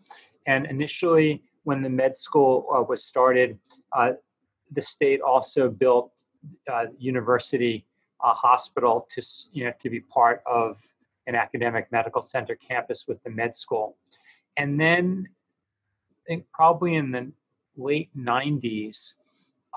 And 0.46 0.64
initially, 0.66 1.42
when 1.64 1.82
the 1.82 1.90
med 1.90 2.16
school 2.16 2.66
uh, 2.74 2.82
was 2.82 3.04
started, 3.04 3.58
uh, 3.92 4.12
the 4.72 4.80
state 4.80 5.20
also 5.20 5.68
built 5.68 6.12
uh, 6.72 6.86
university 6.98 7.84
uh, 8.22 8.34
hospital 8.34 9.06
to, 9.10 9.22
you 9.52 9.64
know, 9.64 9.72
to 9.80 9.90
be 9.90 10.00
part 10.00 10.42
of 10.46 10.80
an 11.26 11.34
academic 11.34 11.90
medical 11.92 12.22
center 12.22 12.56
campus 12.56 13.06
with 13.06 13.22
the 13.22 13.30
med 13.30 13.54
school. 13.54 13.96
And 14.56 14.80
then 14.80 15.28
I 16.10 16.20
think 16.26 16.46
probably 16.52 16.96
in 16.96 17.12
the 17.12 17.30
late 17.76 18.10
90s, 18.16 19.14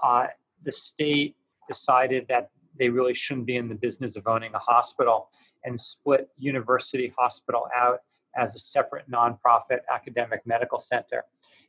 uh, 0.01 0.27
the 0.63 0.71
state 0.71 1.35
decided 1.67 2.27
that 2.29 2.49
they 2.77 2.89
really 2.89 3.13
shouldn't 3.13 3.45
be 3.45 3.57
in 3.57 3.67
the 3.69 3.75
business 3.75 4.15
of 4.15 4.27
owning 4.27 4.53
a 4.53 4.59
hospital 4.59 5.29
and 5.63 5.79
split 5.79 6.29
University 6.37 7.13
Hospital 7.17 7.67
out 7.75 8.01
as 8.35 8.55
a 8.55 8.59
separate 8.59 9.09
nonprofit 9.11 9.79
academic 9.93 10.41
medical 10.45 10.79
center. 10.79 11.25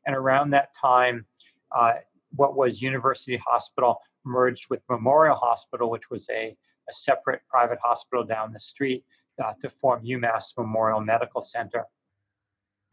And 0.07 0.17
around 0.17 0.51
that 0.51 0.75
time, 0.75 1.27
uh, 1.73 1.95
what 2.37 2.57
was 2.57 2.81
University 2.81 3.37
Hospital 3.37 4.01
merged 4.25 4.71
with 4.71 4.81
Memorial 4.89 5.37
Hospital, 5.37 5.91
which 5.91 6.11
was 6.11 6.29
a, 6.31 6.57
a 6.89 6.93
separate 6.93 7.43
private 7.49 7.79
hospital 7.83 8.25
down 8.25 8.53
the 8.53 8.61
street, 8.61 9.05
uh, 9.43 9.53
to 9.63 9.69
form 9.69 10.05
UMass 10.05 10.57
Memorial 10.57 11.01
Medical 11.01 11.43
Center. 11.43 11.87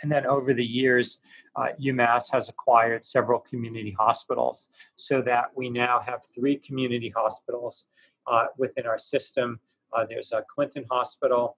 And 0.01 0.11
then 0.11 0.25
over 0.25 0.53
the 0.53 0.65
years, 0.65 1.19
uh, 1.55 1.67
UMass 1.81 2.31
has 2.31 2.47
acquired 2.47 3.03
several 3.03 3.39
community 3.39 3.95
hospitals 3.99 4.69
so 4.95 5.21
that 5.23 5.45
we 5.55 5.69
now 5.69 5.99
have 6.05 6.21
three 6.33 6.55
community 6.55 7.11
hospitals 7.13 7.87
uh, 8.27 8.45
within 8.57 8.85
our 8.85 8.97
system. 8.97 9.59
Uh, 9.91 10.05
there's 10.07 10.31
a 10.31 10.43
Clinton 10.53 10.85
Hospital, 10.89 11.57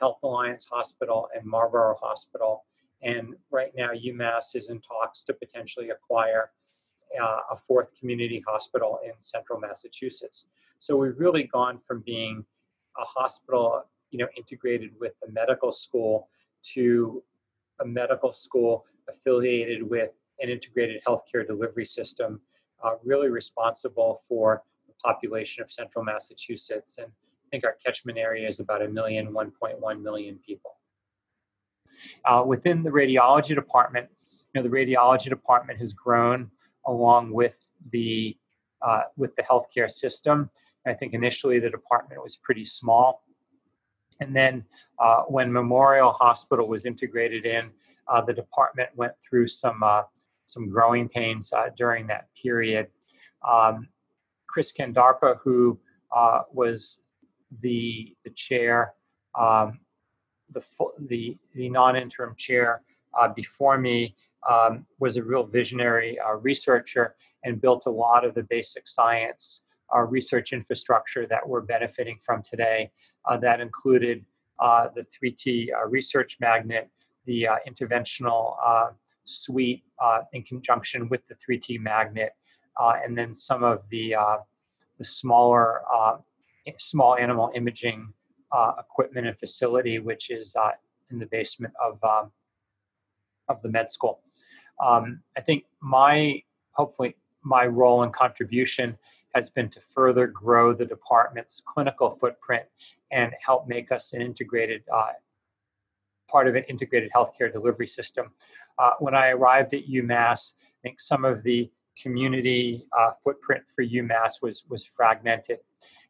Health 0.00 0.18
Alliance 0.22 0.66
Hospital, 0.70 1.28
and 1.36 1.44
Marlborough 1.46 1.98
Hospital. 2.00 2.64
And 3.02 3.34
right 3.50 3.72
now, 3.76 3.90
UMass 3.90 4.56
is 4.56 4.70
in 4.70 4.80
talks 4.80 5.22
to 5.24 5.34
potentially 5.34 5.90
acquire 5.90 6.50
uh, 7.20 7.40
a 7.50 7.56
fourth 7.56 7.88
community 7.98 8.42
hospital 8.46 8.98
in 9.04 9.12
central 9.20 9.58
Massachusetts. 9.58 10.46
So 10.78 10.96
we've 10.96 11.18
really 11.18 11.44
gone 11.44 11.78
from 11.86 12.02
being 12.04 12.44
a 12.98 13.04
hospital, 13.04 13.84
you 14.10 14.18
know, 14.18 14.28
integrated 14.36 14.92
with 15.00 15.12
the 15.22 15.30
medical 15.30 15.72
school 15.72 16.28
to 16.74 17.22
a 17.80 17.86
medical 17.86 18.32
school 18.32 18.84
affiliated 19.08 19.82
with 19.88 20.10
an 20.40 20.48
integrated 20.48 21.02
healthcare 21.06 21.46
delivery 21.46 21.84
system, 21.84 22.40
uh, 22.82 22.92
really 23.04 23.28
responsible 23.28 24.22
for 24.28 24.62
the 24.86 24.94
population 25.02 25.62
of 25.62 25.70
central 25.70 26.04
Massachusetts. 26.04 26.98
And 26.98 27.06
I 27.08 27.46
think 27.50 27.64
our 27.64 27.76
catchment 27.84 28.18
area 28.18 28.46
is 28.46 28.60
about 28.60 28.82
a 28.82 28.88
million, 28.88 29.32
1.1 29.32 30.02
million 30.02 30.38
people. 30.44 30.72
Uh, 32.24 32.42
within 32.44 32.82
the 32.82 32.90
radiology 32.90 33.54
department, 33.54 34.08
you 34.52 34.60
know, 34.60 34.68
the 34.68 34.74
radiology 34.74 35.28
department 35.28 35.78
has 35.78 35.92
grown 35.92 36.50
along 36.86 37.32
with 37.32 37.58
the 37.90 38.36
uh, 38.82 39.02
with 39.16 39.34
the 39.36 39.42
healthcare 39.42 39.90
system. 39.90 40.50
I 40.86 40.94
think 40.94 41.14
initially 41.14 41.58
the 41.58 41.70
department 41.70 42.22
was 42.22 42.36
pretty 42.36 42.64
small, 42.64 43.24
and 44.20 44.34
then 44.34 44.64
uh, 44.98 45.22
when 45.22 45.52
Memorial 45.52 46.12
Hospital 46.12 46.68
was 46.68 46.84
integrated 46.84 47.44
in, 47.44 47.70
uh, 48.08 48.20
the 48.20 48.32
department 48.32 48.90
went 48.94 49.12
through 49.28 49.48
some 49.48 49.82
uh, 49.82 50.02
some 50.46 50.68
growing 50.68 51.08
pains 51.08 51.52
uh, 51.52 51.70
during 51.76 52.06
that 52.06 52.28
period. 52.40 52.88
Um, 53.46 53.88
Chris 54.46 54.72
Kandarpa, 54.72 55.38
who 55.42 55.78
uh, 56.14 56.42
was 56.52 57.02
the 57.60 58.14
the 58.24 58.30
chair, 58.30 58.94
um, 59.38 59.80
the 60.50 60.64
the 61.08 61.36
the 61.52 61.68
non-interim 61.68 62.34
chair 62.36 62.82
uh, 63.18 63.28
before 63.28 63.76
me, 63.78 64.14
um, 64.50 64.86
was 64.98 65.16
a 65.16 65.22
real 65.22 65.44
visionary 65.44 66.18
uh, 66.18 66.34
researcher 66.34 67.16
and 67.44 67.60
built 67.60 67.86
a 67.86 67.90
lot 67.90 68.24
of 68.24 68.34
the 68.34 68.42
basic 68.44 68.88
science 68.88 69.62
uh, 69.94 70.00
research 70.00 70.52
infrastructure 70.52 71.26
that 71.26 71.46
we're 71.46 71.60
benefiting 71.60 72.18
from 72.20 72.42
today. 72.42 72.90
Uh, 73.28 73.36
that 73.36 73.60
included 73.60 74.24
uh, 74.58 74.88
the 74.94 75.04
3T 75.04 75.68
research 75.88 76.38
magnet, 76.40 76.90
the 77.26 77.48
interventional 77.68 78.56
suite 79.24 79.84
in 80.32 80.42
conjunction 80.42 81.08
with 81.08 81.20
the 81.28 81.34
3T 81.34 81.80
magnet, 81.80 82.32
uh, 82.80 82.94
and 83.04 83.16
then 83.16 83.34
some 83.34 83.62
of 83.62 83.82
the 83.90 84.14
uh, 84.14 84.36
the 84.98 85.04
smaller 85.04 85.82
uh, 85.92 86.16
small 86.78 87.16
animal 87.16 87.50
imaging 87.54 88.12
equipment 88.78 89.26
and 89.26 89.38
facility, 89.38 89.98
which 89.98 90.30
is 90.30 90.56
in 91.10 91.18
the 91.18 91.26
basement 91.26 91.74
of 91.82 92.02
um, 92.02 92.30
of 93.48 93.62
the 93.62 93.68
med 93.68 93.90
school. 93.90 94.20
Um, 94.84 95.22
I 95.36 95.40
think 95.40 95.64
my 95.80 96.42
hopefully 96.72 97.16
my 97.42 97.66
role 97.66 98.02
and 98.02 98.12
contribution 98.12 98.98
has 99.34 99.50
been 99.50 99.68
to 99.70 99.80
further 99.80 100.26
grow 100.26 100.72
the 100.72 100.86
department's 100.86 101.62
clinical 101.66 102.10
footprint 102.10 102.64
and 103.10 103.32
help 103.44 103.68
make 103.68 103.92
us 103.92 104.12
an 104.12 104.22
integrated 104.22 104.82
uh, 104.92 105.12
part 106.28 106.48
of 106.48 106.54
an 106.54 106.64
integrated 106.64 107.10
healthcare 107.14 107.52
delivery 107.52 107.86
system. 107.86 108.30
Uh, 108.78 108.90
when 108.98 109.14
I 109.14 109.28
arrived 109.28 109.74
at 109.74 109.86
UMass, 109.86 110.52
I 110.56 110.80
think 110.82 111.00
some 111.00 111.24
of 111.24 111.42
the 111.42 111.70
community 112.00 112.86
uh, 112.98 113.12
footprint 113.22 113.64
for 113.68 113.84
UMass 113.84 114.42
was 114.42 114.64
was 114.68 114.84
fragmented, 114.84 115.58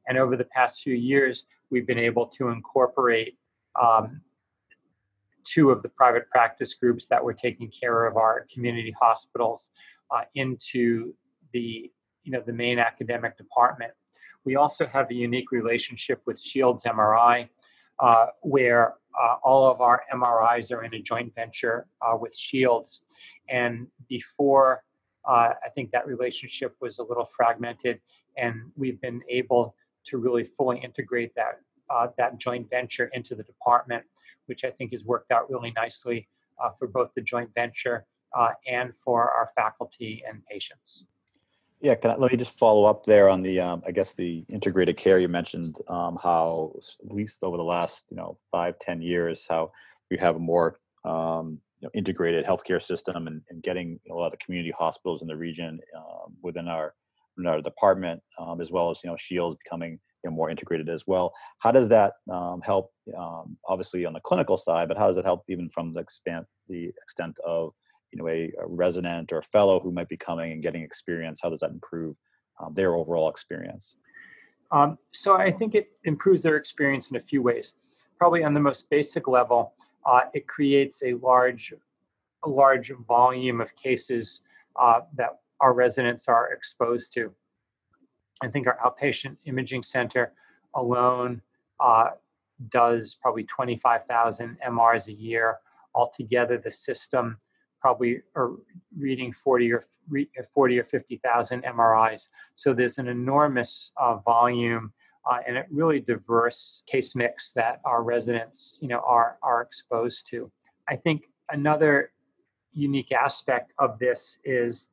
and 0.08 0.18
over 0.18 0.37
the 0.37 0.44
past 0.44 0.82
few 0.82 0.94
years, 0.94 1.46
we've 1.70 1.87
been 1.87 1.99
able 1.99 2.26
to 2.26 2.49
incorporate 2.49 3.37
um, 3.80 4.20
two 5.46 5.70
of 5.70 5.82
the 5.82 5.88
private 5.88 6.28
practice 6.28 6.74
groups 6.74 7.06
that 7.06 7.22
were 7.22 7.34
taking 7.34 7.70
care 7.70 8.06
of 8.06 8.16
our 8.16 8.46
community 8.52 8.94
hospitals 9.00 9.70
uh, 10.10 10.22
into 10.34 11.14
the 11.52 11.90
you 12.24 12.32
know 12.32 12.42
the 12.44 12.52
main 12.52 12.78
academic 12.78 13.36
department. 13.36 13.92
We 14.44 14.56
also 14.56 14.86
have 14.86 15.10
a 15.10 15.14
unique 15.14 15.50
relationship 15.52 16.20
with 16.26 16.40
Shields 16.40 16.84
MRI, 16.84 17.48
uh, 17.98 18.26
where 18.42 18.94
uh, 19.20 19.36
all 19.42 19.70
of 19.70 19.80
our 19.80 20.02
MRIs 20.12 20.72
are 20.72 20.84
in 20.84 20.94
a 20.94 21.00
joint 21.00 21.34
venture 21.34 21.86
uh, 22.02 22.16
with 22.16 22.36
Shields. 22.36 23.02
And 23.48 23.86
before 24.08 24.82
uh, 25.26 25.50
I 25.64 25.68
think 25.74 25.90
that 25.90 26.06
relationship 26.06 26.76
was 26.80 26.98
a 26.98 27.02
little 27.02 27.24
fragmented, 27.24 28.00
and 28.36 28.70
we've 28.76 29.00
been 29.00 29.22
able 29.28 29.74
to 30.06 30.18
really 30.18 30.44
fully 30.44 30.78
integrate 30.78 31.34
that 31.34 31.60
uh, 31.90 32.08
that 32.18 32.38
joint 32.38 32.68
venture 32.70 33.10
into 33.14 33.34
the 33.34 33.42
department, 33.42 34.04
which 34.46 34.64
I 34.64 34.70
think 34.70 34.92
has 34.92 35.04
worked 35.04 35.32
out 35.32 35.50
really 35.50 35.72
nicely 35.76 36.28
uh, 36.62 36.70
for 36.78 36.88
both 36.88 37.10
the 37.14 37.22
joint 37.22 37.50
venture 37.54 38.06
uh, 38.36 38.50
and 38.66 38.94
for 38.94 39.30
our 39.30 39.50
faculty 39.54 40.22
and 40.28 40.42
patients. 40.50 41.06
Yeah, 41.80 41.94
can 41.94 42.12
I, 42.12 42.16
let 42.16 42.32
me 42.32 42.38
just 42.38 42.58
follow 42.58 42.84
up 42.84 43.04
there 43.04 43.28
on 43.28 43.42
the, 43.42 43.60
um, 43.60 43.82
I 43.86 43.90
guess 43.90 44.14
the 44.14 44.44
integrated 44.48 44.96
care 44.96 45.18
you 45.18 45.28
mentioned, 45.28 45.76
um, 45.88 46.18
how 46.22 46.72
at 47.04 47.12
least 47.12 47.42
over 47.42 47.56
the 47.56 47.62
last, 47.62 48.06
you 48.10 48.16
know, 48.16 48.38
five, 48.50 48.78
ten 48.78 49.02
years, 49.02 49.46
how 49.48 49.72
we 50.10 50.16
have 50.16 50.36
a 50.36 50.38
more 50.38 50.78
um, 51.04 51.60
you 51.80 51.86
know, 51.86 51.90
integrated 51.94 52.44
healthcare 52.44 52.82
system 52.82 53.26
and, 53.26 53.42
and 53.50 53.62
getting 53.62 54.00
you 54.04 54.08
know, 54.08 54.16
a 54.16 54.18
lot 54.18 54.26
of 54.26 54.32
the 54.32 54.38
community 54.38 54.72
hospitals 54.76 55.20
in 55.20 55.28
the 55.28 55.36
region 55.36 55.78
um, 55.96 56.34
within 56.42 56.66
our 56.66 56.94
within 57.36 57.48
our 57.48 57.60
department, 57.60 58.22
um, 58.38 58.60
as 58.60 58.70
well 58.70 58.90
as 58.90 59.00
you 59.04 59.10
know 59.10 59.16
Shields 59.16 59.56
becoming 59.62 60.00
you 60.26 60.30
know, 60.33 60.37
more 60.37 60.50
integrated 60.50 60.88
as 60.88 61.06
well. 61.06 61.33
How 61.59 61.71
does 61.71 61.88
that 61.88 62.14
um, 62.30 62.61
help? 62.61 62.92
Um, 63.16 63.56
obviously 63.68 64.04
on 64.04 64.12
the 64.12 64.21
clinical 64.21 64.56
side, 64.56 64.88
but 64.88 64.99
how 64.99 65.06
does 65.06 65.16
it 65.16 65.25
help 65.25 65.45
even 65.49 65.71
from 65.71 65.92
the 65.92 66.00
expand 66.00 66.47
the 66.68 66.92
extent 67.02 67.37
of 67.47 67.73
you 68.12 68.18
know 68.18 68.28
a, 68.28 68.52
a 68.61 68.66
resident 68.66 69.33
or 69.33 69.38
a 69.38 69.42
fellow 69.42 69.78
who 69.78 69.92
might 69.92 70.09
be 70.09 70.16
coming 70.16 70.52
and 70.52 70.62
getting 70.62 70.83
experience? 70.83 71.38
How 71.42 71.50
does 71.50 71.61
that 71.61 71.71
improve 71.71 72.16
um, 72.61 72.75
their 72.75 72.95
overall 72.97 73.28
experience? 73.28 73.97
Um, 74.73 74.99
so 75.12 75.37
I 75.37 75.52
think 75.52 75.76
it 75.76 75.90
improves 76.02 76.42
their 76.42 76.56
experience 76.56 77.11
in 77.11 77.16
a 77.16 77.21
few 77.21 77.40
ways. 77.40 77.73
probably 78.18 78.42
on 78.42 78.54
the 78.54 78.61
most 78.61 78.90
basic 78.90 79.28
level, 79.28 79.75
uh, 80.06 80.23
it 80.33 80.49
creates 80.49 81.02
a 81.04 81.14
large, 81.14 81.73
a 82.45 82.49
large 82.49 82.90
volume 83.06 83.61
of 83.61 83.76
cases 83.76 84.42
uh, 84.80 85.00
that 85.14 85.38
our 85.61 85.73
residents 85.73 86.26
are 86.26 86.50
exposed 86.52 87.12
to. 87.12 87.33
I 88.42 88.48
think 88.48 88.66
our 88.66 88.78
outpatient 88.84 89.36
imaging 89.44 89.82
center 89.82 90.32
alone 90.74 91.42
uh, 91.80 92.10
does 92.70 93.14
probably 93.14 93.44
25,000 93.44 94.58
MRs 94.66 95.08
a 95.08 95.12
year. 95.12 95.58
Altogether, 95.94 96.58
the 96.58 96.70
system 96.70 97.38
probably 97.80 98.22
are 98.34 98.52
reading 98.96 99.32
40 99.32 99.72
or 99.72 99.84
40 100.54 100.78
or 100.78 100.84
50,000 100.84 101.62
MRIs. 101.62 102.28
So 102.54 102.72
there's 102.72 102.98
an 102.98 103.08
enormous 103.08 103.92
uh, 103.96 104.16
volume 104.16 104.92
uh, 105.30 105.38
and 105.46 105.58
a 105.58 105.64
really 105.70 106.00
diverse 106.00 106.82
case 106.86 107.14
mix 107.16 107.52
that 107.52 107.80
our 107.84 108.02
residents, 108.02 108.78
you 108.80 108.88
know, 108.88 109.00
are 109.04 109.38
are 109.42 109.60
exposed 109.62 110.28
to. 110.30 110.50
I 110.88 110.96
think 110.96 111.24
another 111.50 112.12
unique 112.72 113.12
aspect 113.12 113.72
of 113.78 113.98
this 113.98 114.38
is 114.44 114.88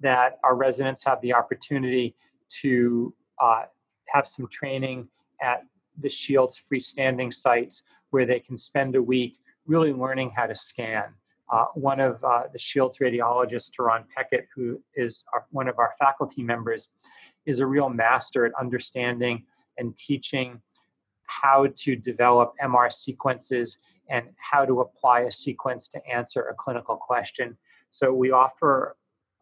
that 0.00 0.38
our 0.42 0.54
residents 0.54 1.04
have 1.04 1.20
the 1.20 1.34
opportunity 1.34 2.14
to 2.62 3.14
uh, 3.40 3.62
have 4.08 4.26
some 4.26 4.48
training 4.48 5.08
at 5.40 5.64
the 6.00 6.08
Shields 6.08 6.60
freestanding 6.70 7.32
sites 7.32 7.82
where 8.10 8.26
they 8.26 8.40
can 8.40 8.56
spend 8.56 8.96
a 8.96 9.02
week 9.02 9.38
really 9.66 9.92
learning 9.92 10.32
how 10.34 10.46
to 10.46 10.54
scan. 10.54 11.04
Uh, 11.50 11.66
one 11.74 12.00
of 12.00 12.22
uh, 12.24 12.44
the 12.52 12.58
Shields 12.58 12.98
radiologists, 12.98 13.70
Teron 13.70 14.04
Peckett, 14.16 14.46
who 14.54 14.80
is 14.94 15.24
our, 15.32 15.44
one 15.50 15.68
of 15.68 15.78
our 15.78 15.92
faculty 15.98 16.42
members, 16.42 16.88
is 17.46 17.60
a 17.60 17.66
real 17.66 17.88
master 17.88 18.46
at 18.46 18.52
understanding 18.58 19.44
and 19.78 19.96
teaching 19.96 20.60
how 21.26 21.66
to 21.76 21.96
develop 21.96 22.54
MR 22.62 22.90
sequences 22.90 23.78
and 24.08 24.26
how 24.36 24.64
to 24.64 24.80
apply 24.80 25.20
a 25.20 25.30
sequence 25.30 25.88
to 25.88 26.06
answer 26.06 26.42
a 26.42 26.54
clinical 26.54 26.96
question. 26.96 27.56
So 27.90 28.12
we 28.12 28.30
offer, 28.30 28.96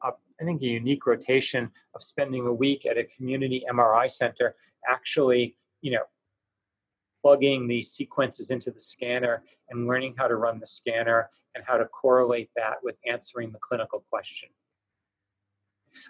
a, 0.04 0.12
I 0.40 0.44
think, 0.44 0.62
a 0.62 0.66
unique 0.66 1.06
rotation 1.06 1.70
of 1.94 2.02
spending 2.02 2.46
a 2.46 2.52
week 2.52 2.86
at 2.86 2.98
a 2.98 3.04
community 3.04 3.64
MRI 3.70 4.10
center, 4.10 4.54
actually, 4.88 5.56
you 5.80 5.92
know, 5.92 6.02
plugging 7.22 7.68
the 7.68 7.82
sequences 7.82 8.50
into 8.50 8.70
the 8.70 8.80
scanner 8.80 9.44
and 9.70 9.86
learning 9.86 10.14
how 10.18 10.26
to 10.26 10.36
run 10.36 10.58
the 10.58 10.66
scanner 10.66 11.30
and 11.54 11.64
how 11.66 11.76
to 11.76 11.84
correlate 11.86 12.50
that 12.56 12.76
with 12.82 12.96
answering 13.06 13.52
the 13.52 13.58
clinical 13.58 14.04
question. 14.10 14.48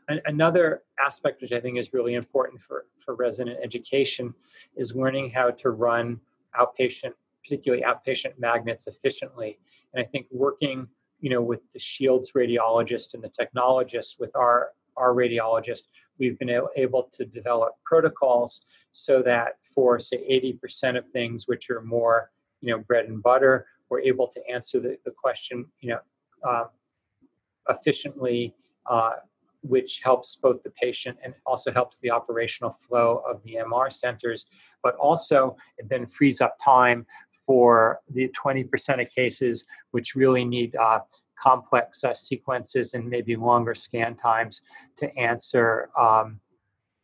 Another 0.08 0.82
aspect 1.00 1.42
which 1.42 1.52
I 1.52 1.60
think 1.60 1.76
is 1.76 1.92
really 1.92 2.14
important 2.14 2.62
for, 2.62 2.86
for 2.98 3.14
resident 3.14 3.58
education 3.62 4.32
is 4.76 4.94
learning 4.94 5.30
how 5.30 5.50
to 5.50 5.70
run 5.70 6.20
outpatient, 6.58 7.14
particularly 7.42 7.82
outpatient 7.82 8.38
magnets 8.38 8.86
efficiently. 8.86 9.58
And 9.92 10.04
I 10.04 10.08
think 10.08 10.26
working, 10.30 10.86
you 11.22 11.30
know, 11.30 11.40
with 11.40 11.60
the 11.72 11.78
Shields 11.78 12.32
radiologist 12.36 13.14
and 13.14 13.22
the 13.22 13.30
technologists 13.30 14.18
with 14.20 14.34
our 14.36 14.72
our 14.98 15.14
radiologist, 15.14 15.84
we've 16.18 16.38
been 16.38 16.50
able 16.76 17.08
to 17.12 17.24
develop 17.24 17.72
protocols 17.86 18.66
so 18.90 19.22
that 19.22 19.54
for 19.62 19.98
say 19.98 20.18
80% 20.62 20.98
of 20.98 21.08
things 21.08 21.48
which 21.48 21.70
are 21.70 21.80
more, 21.80 22.30
you 22.60 22.70
know, 22.70 22.78
bread 22.78 23.06
and 23.06 23.22
butter, 23.22 23.66
we're 23.88 24.00
able 24.00 24.28
to 24.28 24.40
answer 24.50 24.80
the, 24.80 24.98
the 25.06 25.10
question, 25.10 25.64
you 25.80 25.90
know, 25.90 25.98
uh, 26.46 26.64
efficiently 27.70 28.54
uh, 28.90 29.12
which 29.62 30.00
helps 30.02 30.36
both 30.36 30.62
the 30.62 30.70
patient 30.70 31.16
and 31.24 31.34
also 31.46 31.72
helps 31.72 31.98
the 32.00 32.10
operational 32.10 32.70
flow 32.70 33.22
of 33.28 33.42
the 33.44 33.54
MR 33.54 33.90
centers, 33.92 34.46
but 34.82 34.94
also 34.96 35.56
it 35.78 35.88
then 35.88 36.04
frees 36.04 36.40
up 36.40 36.56
time 36.62 37.06
for 37.46 38.00
the 38.12 38.28
20% 38.28 39.02
of 39.02 39.08
cases 39.10 39.64
which 39.92 40.14
really 40.14 40.44
need 40.44 40.74
uh, 40.76 41.00
complex 41.42 42.04
uh, 42.04 42.14
sequences 42.14 42.94
and 42.94 43.08
maybe 43.08 43.34
longer 43.36 43.74
scan 43.74 44.14
times 44.14 44.62
to 44.96 45.06
answer 45.18 45.90
um, 45.98 46.40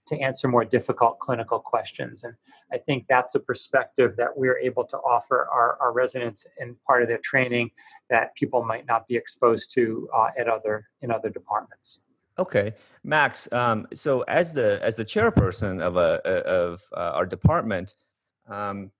to 0.06 0.18
answer 0.20 0.48
more 0.48 0.64
difficult 0.64 1.18
clinical 1.18 1.58
questions. 1.58 2.24
And 2.24 2.34
I 2.72 2.78
think 2.78 3.04
that's 3.08 3.34
a 3.34 3.40
perspective 3.40 4.16
that 4.16 4.30
we're 4.34 4.58
able 4.58 4.84
to 4.84 4.96
offer 4.96 5.46
our, 5.52 5.76
our 5.82 5.92
residents 5.92 6.46
in 6.58 6.76
part 6.86 7.02
of 7.02 7.08
their 7.08 7.20
training 7.22 7.70
that 8.08 8.34
people 8.34 8.64
might 8.64 8.86
not 8.86 9.06
be 9.06 9.16
exposed 9.16 9.70
to 9.74 10.08
uh, 10.16 10.28
at 10.38 10.48
other 10.48 10.88
in 11.02 11.10
other 11.10 11.28
departments. 11.28 12.00
Okay, 12.38 12.72
Max. 13.04 13.52
Um, 13.52 13.86
so 13.92 14.22
as 14.22 14.52
the 14.52 14.78
as 14.82 14.96
the 14.96 15.04
chairperson 15.04 15.82
of 15.82 15.96
a 15.96 16.10
of 16.46 16.82
uh, 16.96 17.12
our 17.14 17.26
department, 17.26 17.94
um, 18.48 18.90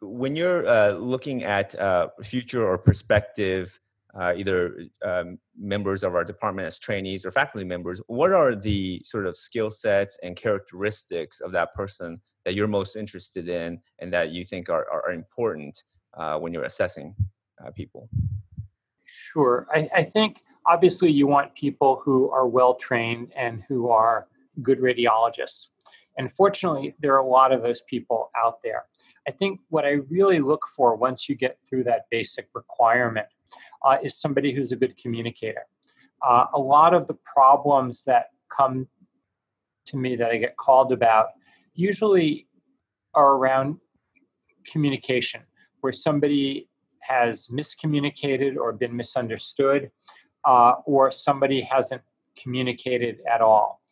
when 0.00 0.36
you're 0.36 0.66
uh, 0.68 0.92
looking 0.92 1.44
at 1.44 1.74
uh, 1.78 2.08
future 2.22 2.66
or 2.66 2.78
prospective, 2.78 3.78
uh, 4.18 4.32
either 4.36 4.82
um, 5.04 5.38
members 5.58 6.02
of 6.02 6.14
our 6.14 6.24
department 6.24 6.66
as 6.66 6.78
trainees 6.78 7.26
or 7.26 7.30
faculty 7.30 7.66
members, 7.66 8.00
what 8.06 8.32
are 8.32 8.54
the 8.54 9.00
sort 9.04 9.26
of 9.26 9.36
skill 9.36 9.70
sets 9.70 10.18
and 10.22 10.36
characteristics 10.36 11.40
of 11.40 11.52
that 11.52 11.74
person 11.74 12.20
that 12.44 12.54
you're 12.54 12.68
most 12.68 12.96
interested 12.96 13.48
in 13.48 13.78
and 13.98 14.12
that 14.12 14.30
you 14.30 14.44
think 14.44 14.68
are 14.68 14.86
are, 14.90 15.12
important 15.12 15.82
uh, 16.14 16.38
when 16.38 16.52
you're 16.52 16.64
assessing 16.64 17.14
uh, 17.64 17.70
people? 17.72 18.08
Sure, 19.04 19.66
I, 19.72 19.88
I 19.94 20.02
think 20.02 20.42
obviously 20.66 21.10
you 21.10 21.26
want 21.26 21.54
people 21.54 22.00
who 22.04 22.30
are 22.30 22.46
well 22.46 22.74
trained 22.74 23.32
and 23.36 23.62
who 23.68 23.88
are 23.90 24.28
good 24.62 24.78
radiologists. 24.78 25.68
And 26.18 26.32
fortunately, 26.32 26.94
there 26.98 27.14
are 27.14 27.18
a 27.18 27.26
lot 27.26 27.52
of 27.52 27.62
those 27.62 27.82
people 27.82 28.30
out 28.42 28.62
there. 28.64 28.84
I 29.28 29.32
think 29.32 29.60
what 29.68 29.84
I 29.84 29.98
really 30.08 30.38
look 30.38 30.62
for 30.74 30.96
once 30.96 31.28
you 31.28 31.34
get 31.34 31.58
through 31.68 31.84
that 31.84 32.04
basic 32.10 32.48
requirement 32.54 33.26
uh, 33.84 33.96
is 34.02 34.18
somebody 34.18 34.52
who's 34.52 34.72
a 34.72 34.76
good 34.76 34.96
communicator. 34.96 35.66
Uh, 36.26 36.46
a 36.54 36.58
lot 36.58 36.94
of 36.94 37.06
the 37.06 37.14
problems 37.24 38.04
that 38.04 38.26
come 38.56 38.86
to 39.86 39.96
me 39.96 40.16
that 40.16 40.30
I 40.30 40.38
get 40.38 40.56
called 40.56 40.92
about 40.92 41.28
usually 41.74 42.48
are 43.14 43.34
around 43.34 43.76
communication, 44.70 45.42
where 45.80 45.92
somebody 45.92 46.68
has 47.02 47.48
miscommunicated 47.48 48.56
or 48.56 48.72
been 48.72 48.96
misunderstood 48.96 49.90
uh, 50.44 50.74
or 50.84 51.10
somebody 51.10 51.60
hasn't 51.60 52.02
communicated 52.40 53.18
at 53.32 53.40
all. 53.40 53.82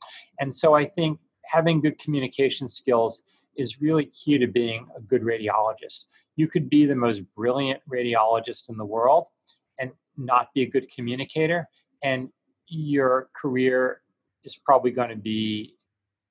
And 0.41 0.55
so 0.55 0.75
I 0.75 0.85
think 0.85 1.19
having 1.45 1.81
good 1.81 1.99
communication 1.99 2.67
skills 2.67 3.23
is 3.57 3.81
really 3.81 4.07
key 4.07 4.39
to 4.39 4.47
being 4.47 4.89
a 4.97 5.01
good 5.01 5.23
radiologist. 5.23 6.07
You 6.37 6.49
could 6.49 6.69
be 6.69 6.87
the 6.87 6.97
most 6.97 7.23
brilliant 7.37 7.81
radiologist 7.89 8.69
in 8.69 8.77
the 8.77 8.85
world 8.85 9.27
not 10.17 10.53
be 10.55 10.63
a 10.63 10.67
good 10.67 10.91
communicator, 10.91 11.69
and 12.03 12.31
your 12.69 13.29
career 13.35 14.01
is 14.45 14.57
probably 14.57 14.91
going 14.91 15.11
to 15.11 15.17
be, 15.17 15.77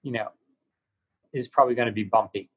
you 0.02 0.12
know, 0.12 0.30
is 1.34 1.48
probably 1.48 1.76
going 1.76 1.88
to 1.88 1.94
be 1.94 2.04
bumpy. 2.04 2.50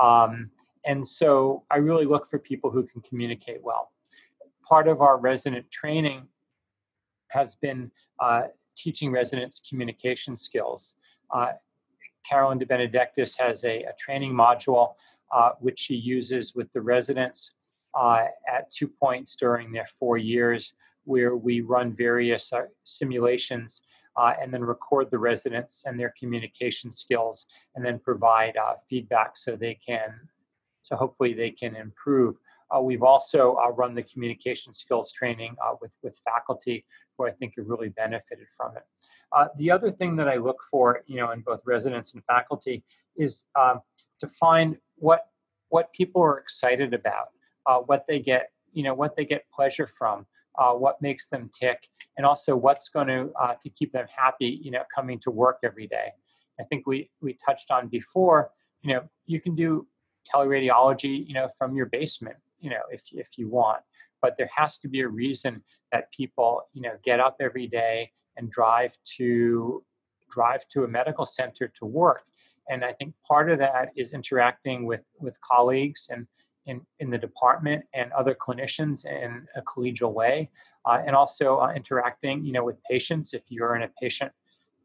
Um, 0.00 0.50
and 0.86 1.06
so 1.06 1.64
I 1.70 1.76
really 1.76 2.04
look 2.04 2.30
for 2.30 2.38
people 2.38 2.70
who 2.70 2.84
can 2.84 3.00
communicate 3.02 3.62
well. 3.62 3.92
Part 4.68 4.88
of 4.88 5.00
our 5.00 5.18
resident 5.18 5.70
training 5.70 6.28
has 7.28 7.54
been 7.54 7.90
uh, 8.20 8.44
teaching 8.76 9.10
residents 9.10 9.60
communication 9.68 10.36
skills. 10.36 10.96
Uh, 11.30 11.52
Carolynn 12.30 12.62
DeBenedectis 12.62 13.38
has 13.38 13.64
a, 13.64 13.82
a 13.82 13.92
training 13.98 14.32
module 14.32 14.94
uh, 15.32 15.50
which 15.60 15.78
she 15.78 15.94
uses 15.94 16.54
with 16.54 16.72
the 16.72 16.80
residents 16.80 17.52
uh, 17.96 18.26
at 18.52 18.70
two 18.72 18.88
points 18.88 19.36
during 19.36 19.72
their 19.72 19.86
four 19.98 20.16
years, 20.18 20.74
where 21.04 21.36
we 21.36 21.60
run 21.60 21.92
various 21.92 22.52
uh, 22.52 22.62
simulations 22.82 23.82
uh, 24.16 24.32
and 24.40 24.52
then 24.52 24.62
record 24.62 25.10
the 25.10 25.18
residents 25.18 25.84
and 25.86 25.98
their 25.98 26.14
communication 26.18 26.92
skills, 26.92 27.46
and 27.74 27.84
then 27.84 27.98
provide 27.98 28.54
feedback 28.88 29.36
so 29.36 29.56
they 29.56 29.78
can, 29.86 30.10
so 30.82 30.96
hopefully 30.96 31.34
they 31.34 31.50
can 31.50 31.74
improve. 31.76 32.36
Uh, 32.74 32.80
we've 32.80 33.02
also 33.02 33.56
uh, 33.56 33.70
run 33.70 33.94
the 33.94 34.02
communication 34.02 34.72
skills 34.72 35.12
training 35.12 35.54
uh, 35.64 35.74
with, 35.80 35.94
with 36.02 36.18
faculty 36.24 36.84
who 37.16 37.26
I 37.26 37.30
think 37.30 37.54
have 37.56 37.66
really 37.66 37.90
benefited 37.90 38.46
from 38.56 38.76
it. 38.76 38.82
Uh, 39.32 39.48
the 39.58 39.70
other 39.70 39.90
thing 39.90 40.16
that 40.16 40.28
I 40.28 40.36
look 40.36 40.62
for, 40.70 41.02
you 41.06 41.16
know, 41.16 41.30
in 41.32 41.40
both 41.40 41.60
residents 41.64 42.14
and 42.14 42.24
faculty 42.24 42.82
is 43.16 43.44
um, 43.56 43.80
to 44.20 44.28
find 44.28 44.78
what 44.96 45.26
what 45.70 45.92
people 45.92 46.22
are 46.22 46.38
excited 46.38 46.94
about, 46.94 47.30
uh, 47.66 47.78
what 47.78 48.04
they 48.06 48.18
get, 48.18 48.50
you 48.72 48.82
know, 48.82 48.94
what 48.94 49.16
they 49.16 49.24
get 49.24 49.44
pleasure 49.54 49.86
from, 49.86 50.26
uh, 50.58 50.72
what 50.72 51.00
makes 51.00 51.28
them 51.28 51.50
tick, 51.58 51.88
and 52.16 52.26
also 52.26 52.56
what's 52.56 52.88
going 52.88 53.08
to 53.08 53.30
to 53.62 53.68
keep 53.70 53.92
them 53.92 54.06
happy, 54.14 54.60
you 54.62 54.70
know, 54.70 54.82
coming 54.94 55.18
to 55.20 55.30
work 55.30 55.58
every 55.62 55.86
day. 55.86 56.08
I 56.60 56.64
think 56.64 56.86
we 56.86 57.10
we 57.20 57.38
touched 57.44 57.70
on 57.70 57.88
before, 57.88 58.50
you 58.82 58.94
know, 58.94 59.02
you 59.26 59.40
can 59.40 59.54
do 59.54 59.86
teleradiology, 60.32 61.26
you 61.26 61.34
know, 61.34 61.48
from 61.58 61.76
your 61.76 61.86
basement 61.86 62.36
you 62.64 62.70
know 62.70 62.82
if 62.90 63.02
if 63.12 63.28
you 63.36 63.48
want 63.48 63.82
but 64.22 64.34
there 64.38 64.50
has 64.56 64.78
to 64.78 64.88
be 64.88 65.00
a 65.00 65.08
reason 65.08 65.62
that 65.92 66.10
people 66.10 66.62
you 66.72 66.82
know 66.82 66.94
get 67.04 67.20
up 67.20 67.36
every 67.40 67.68
day 67.68 68.10
and 68.36 68.50
drive 68.50 68.96
to 69.04 69.84
drive 70.30 70.62
to 70.72 70.82
a 70.84 70.88
medical 70.88 71.26
center 71.26 71.70
to 71.78 71.84
work 71.84 72.22
and 72.70 72.84
i 72.84 72.92
think 72.94 73.14
part 73.28 73.50
of 73.50 73.58
that 73.58 73.90
is 73.96 74.14
interacting 74.14 74.86
with 74.86 75.04
with 75.20 75.36
colleagues 75.40 76.08
and 76.10 76.26
in, 76.66 76.80
in 77.00 77.10
the 77.10 77.18
department 77.18 77.84
and 77.92 78.12
other 78.12 78.34
clinicians 78.34 79.04
in 79.04 79.46
a 79.56 79.62
collegial 79.62 80.12
way, 80.12 80.50
uh, 80.86 81.02
and 81.06 81.14
also 81.14 81.58
uh, 81.58 81.72
interacting, 81.74 82.44
you 82.44 82.52
know, 82.52 82.64
with 82.64 82.82
patients 82.90 83.34
if 83.34 83.42
you're 83.48 83.76
in 83.76 83.82
a 83.82 83.90
patient, 84.00 84.32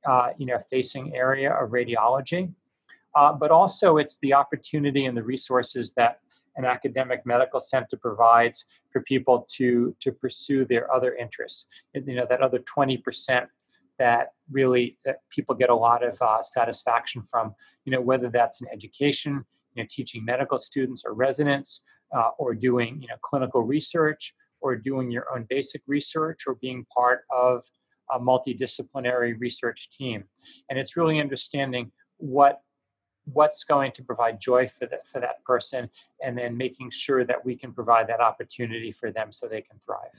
uh, 0.05 0.29
you 0.37 0.45
know, 0.45 0.59
facing 0.69 1.15
area 1.15 1.51
of 1.53 1.71
radiology. 1.71 2.51
Uh, 3.15 3.33
but 3.33 3.51
also, 3.51 3.97
it's 3.97 4.17
the 4.19 4.33
opportunity 4.33 5.05
and 5.05 5.17
the 5.17 5.23
resources 5.23 5.93
that 5.93 6.19
an 6.57 6.65
academic 6.65 7.25
medical 7.25 7.59
center 7.59 7.97
provides 7.97 8.65
for 8.91 9.01
people 9.01 9.47
to 9.49 9.95
to 9.99 10.11
pursue 10.11 10.65
their 10.65 10.93
other 10.93 11.15
interests. 11.15 11.67
You 11.93 12.15
know, 12.15 12.27
that 12.29 12.41
other 12.41 12.59
twenty 12.59 12.97
percent 12.97 13.47
that 13.97 14.33
really 14.51 14.97
that 15.05 15.17
people 15.29 15.55
get 15.55 15.69
a 15.69 15.75
lot 15.75 16.03
of 16.03 16.21
uh, 16.21 16.43
satisfaction 16.43 17.23
from. 17.23 17.55
You 17.85 17.93
know, 17.93 18.01
whether 18.01 18.29
that's 18.29 18.61
in 18.61 18.67
education, 18.71 19.45
you 19.79 19.85
know, 19.85 19.87
teaching 19.89 20.25
medical 20.25 20.59
students 20.59 21.03
or 21.05 21.13
residents, 21.13 21.81
uh, 22.15 22.29
or 22.37 22.53
doing 22.53 23.01
you 23.01 23.07
know 23.07 23.15
clinical 23.21 23.61
research, 23.61 24.33
or 24.61 24.75
doing 24.75 25.09
your 25.09 25.25
own 25.33 25.45
basic 25.49 25.81
research, 25.87 26.41
or 26.47 26.55
being 26.55 26.85
part 26.95 27.21
of 27.35 27.63
a 28.11 28.19
multidisciplinary 28.19 29.39
research 29.39 29.89
team. 29.89 30.23
And 30.69 30.77
it's 30.77 30.97
really 30.97 31.19
understanding 31.19 31.91
what 32.17 32.61
what's 33.33 33.63
going 33.63 33.91
to 33.91 34.03
provide 34.03 34.39
joy 34.39 34.67
for 34.67 34.87
that 34.87 35.05
for 35.05 35.19
that 35.21 35.43
person 35.43 35.87
and 36.23 36.35
then 36.35 36.57
making 36.57 36.89
sure 36.89 37.23
that 37.23 37.43
we 37.45 37.55
can 37.55 37.71
provide 37.71 38.07
that 38.07 38.19
opportunity 38.19 38.91
for 38.91 39.11
them 39.11 39.31
so 39.31 39.47
they 39.47 39.61
can 39.61 39.79
thrive 39.85 40.09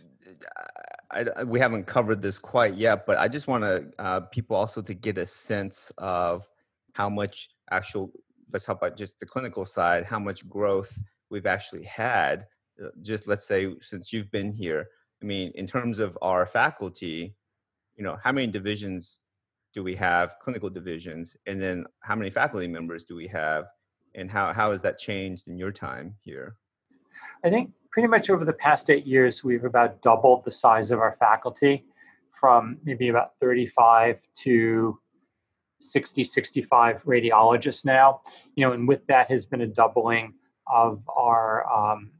I, 1.10 1.24
I, 1.40 1.44
we 1.44 1.58
haven't 1.58 1.86
covered 1.86 2.22
this 2.22 2.38
quite 2.38 2.74
yet 2.74 3.06
but 3.06 3.18
i 3.18 3.26
just 3.26 3.48
want 3.48 3.64
to 3.64 3.90
uh, 3.98 4.20
people 4.20 4.54
also 4.54 4.80
to 4.82 4.94
get 4.94 5.18
a 5.18 5.26
sense 5.26 5.90
of 5.98 6.46
how 6.92 7.08
much 7.08 7.48
actual 7.72 8.12
let's 8.52 8.64
talk 8.64 8.76
about 8.76 8.96
just 8.96 9.18
the 9.20 9.26
clinical 9.26 9.64
side 9.64 10.04
how 10.04 10.18
much 10.18 10.48
growth 10.48 10.98
we've 11.30 11.46
actually 11.46 11.84
had 11.84 12.46
uh, 12.82 12.88
just 13.02 13.26
let's 13.26 13.46
say 13.46 13.74
since 13.80 14.12
you've 14.12 14.30
been 14.30 14.52
here. 14.52 14.88
I 15.22 15.26
mean 15.26 15.52
in 15.54 15.66
terms 15.66 15.98
of 15.98 16.16
our 16.22 16.46
faculty 16.46 17.34
you 17.96 18.04
know 18.04 18.16
how 18.22 18.32
many 18.32 18.46
divisions 18.46 19.20
do 19.74 19.82
we 19.82 19.94
have 19.94 20.36
clinical 20.40 20.70
divisions 20.70 21.36
and 21.46 21.60
then 21.60 21.84
how 22.00 22.16
many 22.16 22.30
faculty 22.30 22.66
members 22.66 23.04
do 23.04 23.14
we 23.14 23.28
have 23.28 23.66
and 24.14 24.30
how, 24.30 24.52
how 24.52 24.70
has 24.70 24.82
that 24.82 24.98
changed 24.98 25.48
in 25.48 25.58
your 25.58 25.70
time 25.70 26.14
here? 26.20 26.56
I 27.44 27.50
think 27.50 27.70
pretty 27.92 28.08
much 28.08 28.30
over 28.30 28.44
the 28.44 28.52
past 28.52 28.90
eight 28.90 29.06
years 29.06 29.44
we've 29.44 29.64
about 29.64 30.02
doubled 30.02 30.44
the 30.44 30.50
size 30.50 30.90
of 30.90 30.98
our 30.98 31.12
faculty 31.12 31.84
from 32.30 32.78
maybe 32.84 33.08
about 33.08 33.32
35 33.40 34.20
to 34.36 34.98
60 35.80 36.24
65 36.24 37.04
radiologists 37.04 37.84
now 37.84 38.20
you 38.54 38.64
know 38.64 38.72
and 38.72 38.86
with 38.86 39.06
that 39.06 39.30
has 39.30 39.46
been 39.46 39.62
a 39.62 39.66
doubling 39.66 40.34
of 40.70 41.02
our 41.08 41.66
um, 41.70 42.10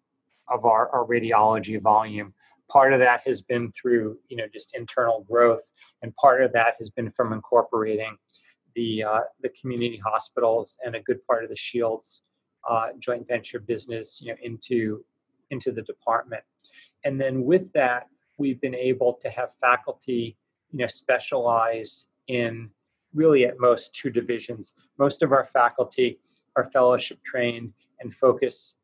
of 0.51 0.65
our, 0.65 0.89
our 0.91 1.07
radiology 1.07 1.81
volume. 1.81 2.35
Part 2.71 2.93
of 2.93 2.99
that 3.01 3.23
has 3.27 3.41
been 3.41 3.73
through 3.73 4.19
you 4.29 4.37
know 4.37 4.47
just 4.53 4.75
internal 4.75 5.25
growth 5.29 5.73
and 6.03 6.15
part 6.17 6.43
of 6.43 6.53
that 6.53 6.75
has 6.79 6.91
been 6.91 7.11
from 7.13 7.33
incorporating 7.33 8.17
the 8.75 9.03
uh, 9.03 9.21
the 9.43 9.51
community 9.61 10.01
hospitals 10.05 10.77
and 10.85 10.95
a 10.95 11.01
good 11.01 11.25
part 11.27 11.43
of 11.43 11.51
the 11.51 11.57
shields 11.57 12.23
uh, 12.69 12.89
joint 12.99 13.27
venture 13.27 13.59
business 13.59 14.21
you 14.23 14.29
know 14.29 14.37
into 14.43 15.05
into 15.51 15.73
the 15.73 15.83
department. 15.83 16.43
And 17.05 17.21
then 17.21 17.45
with 17.45 17.73
that 17.73 18.07
we've 18.39 18.61
been 18.61 18.75
able 18.75 19.15
to 19.23 19.31
have 19.31 19.51
faculty 19.61 20.37
you 20.73 20.79
know 20.79 20.87
specialize 20.87 22.07
in 22.29 22.71
really 23.15 23.45
at 23.45 23.59
most 23.59 23.95
two 23.95 24.11
divisions 24.11 24.75
most 24.99 25.23
of 25.23 25.33
our 25.33 25.45
faculty 25.45 26.19
are 26.57 26.65
fellowship 26.65 27.23
trained 27.25 27.73
and 28.01 28.15
focus 28.15 28.77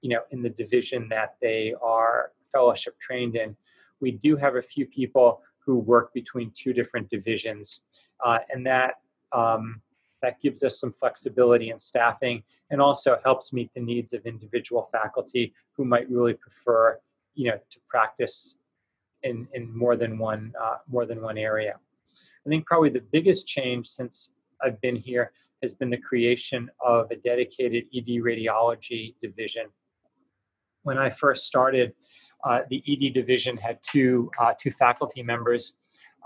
you 0.00 0.10
know 0.10 0.20
in 0.30 0.42
the 0.42 0.50
division 0.50 1.08
that 1.08 1.36
they 1.40 1.74
are 1.82 2.32
fellowship 2.52 2.98
trained 2.98 3.36
in. 3.36 3.56
We 4.00 4.12
do 4.12 4.36
have 4.36 4.56
a 4.56 4.62
few 4.62 4.86
people 4.86 5.42
who 5.58 5.78
work 5.78 6.12
between 6.14 6.52
two 6.54 6.72
different 6.72 7.10
divisions, 7.10 7.82
uh, 8.24 8.38
and 8.50 8.66
that 8.66 8.94
um, 9.32 9.82
that 10.22 10.40
gives 10.40 10.62
us 10.62 10.80
some 10.80 10.92
flexibility 10.92 11.70
in 11.70 11.78
staffing 11.78 12.42
and 12.70 12.80
also 12.80 13.18
helps 13.24 13.52
meet 13.52 13.70
the 13.74 13.80
needs 13.80 14.12
of 14.12 14.24
individual 14.26 14.88
faculty 14.90 15.54
who 15.76 15.84
might 15.84 16.08
really 16.08 16.34
prefer, 16.34 16.98
you 17.34 17.50
know, 17.50 17.58
to 17.70 17.78
practice 17.86 18.56
in, 19.22 19.46
in 19.52 19.76
more 19.76 19.96
than 19.96 20.18
one 20.18 20.52
uh, 20.60 20.76
more 20.88 21.04
than 21.04 21.20
one 21.20 21.38
area. 21.38 21.74
I 22.46 22.48
think 22.48 22.64
probably 22.64 22.90
the 22.90 23.02
biggest 23.12 23.46
change 23.46 23.88
since 23.88 24.30
I've 24.62 24.80
been 24.80 24.94
here 24.94 25.32
has 25.62 25.74
been 25.74 25.90
the 25.90 25.98
creation 25.98 26.70
of 26.84 27.10
a 27.10 27.16
dedicated 27.16 27.86
ED 27.94 28.22
radiology 28.22 29.14
division. 29.20 29.66
When 30.82 30.96
I 30.96 31.10
first 31.10 31.46
started, 31.46 31.92
uh, 32.44 32.60
the 32.70 32.82
ED 32.86 33.14
division 33.14 33.56
had 33.56 33.80
two 33.82 34.30
uh, 34.38 34.54
two 34.60 34.70
faculty 34.70 35.22
members, 35.24 35.72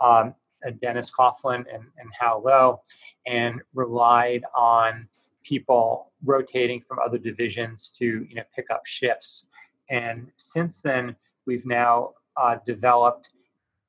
um, 0.02 0.34
Dennis 0.82 1.10
Coughlin 1.10 1.64
and, 1.72 1.84
and 1.96 2.10
Hao 2.18 2.42
Lo, 2.44 2.82
and 3.26 3.62
relied 3.72 4.44
on 4.54 5.08
people 5.42 6.12
rotating 6.22 6.82
from 6.82 6.98
other 6.98 7.16
divisions 7.16 7.88
to 7.96 8.26
you 8.28 8.34
know 8.34 8.42
pick 8.54 8.70
up 8.70 8.82
shifts. 8.84 9.46
And 9.88 10.28
since 10.36 10.82
then, 10.82 11.16
we've 11.46 11.64
now 11.64 12.10
uh, 12.36 12.56
developed 12.66 13.30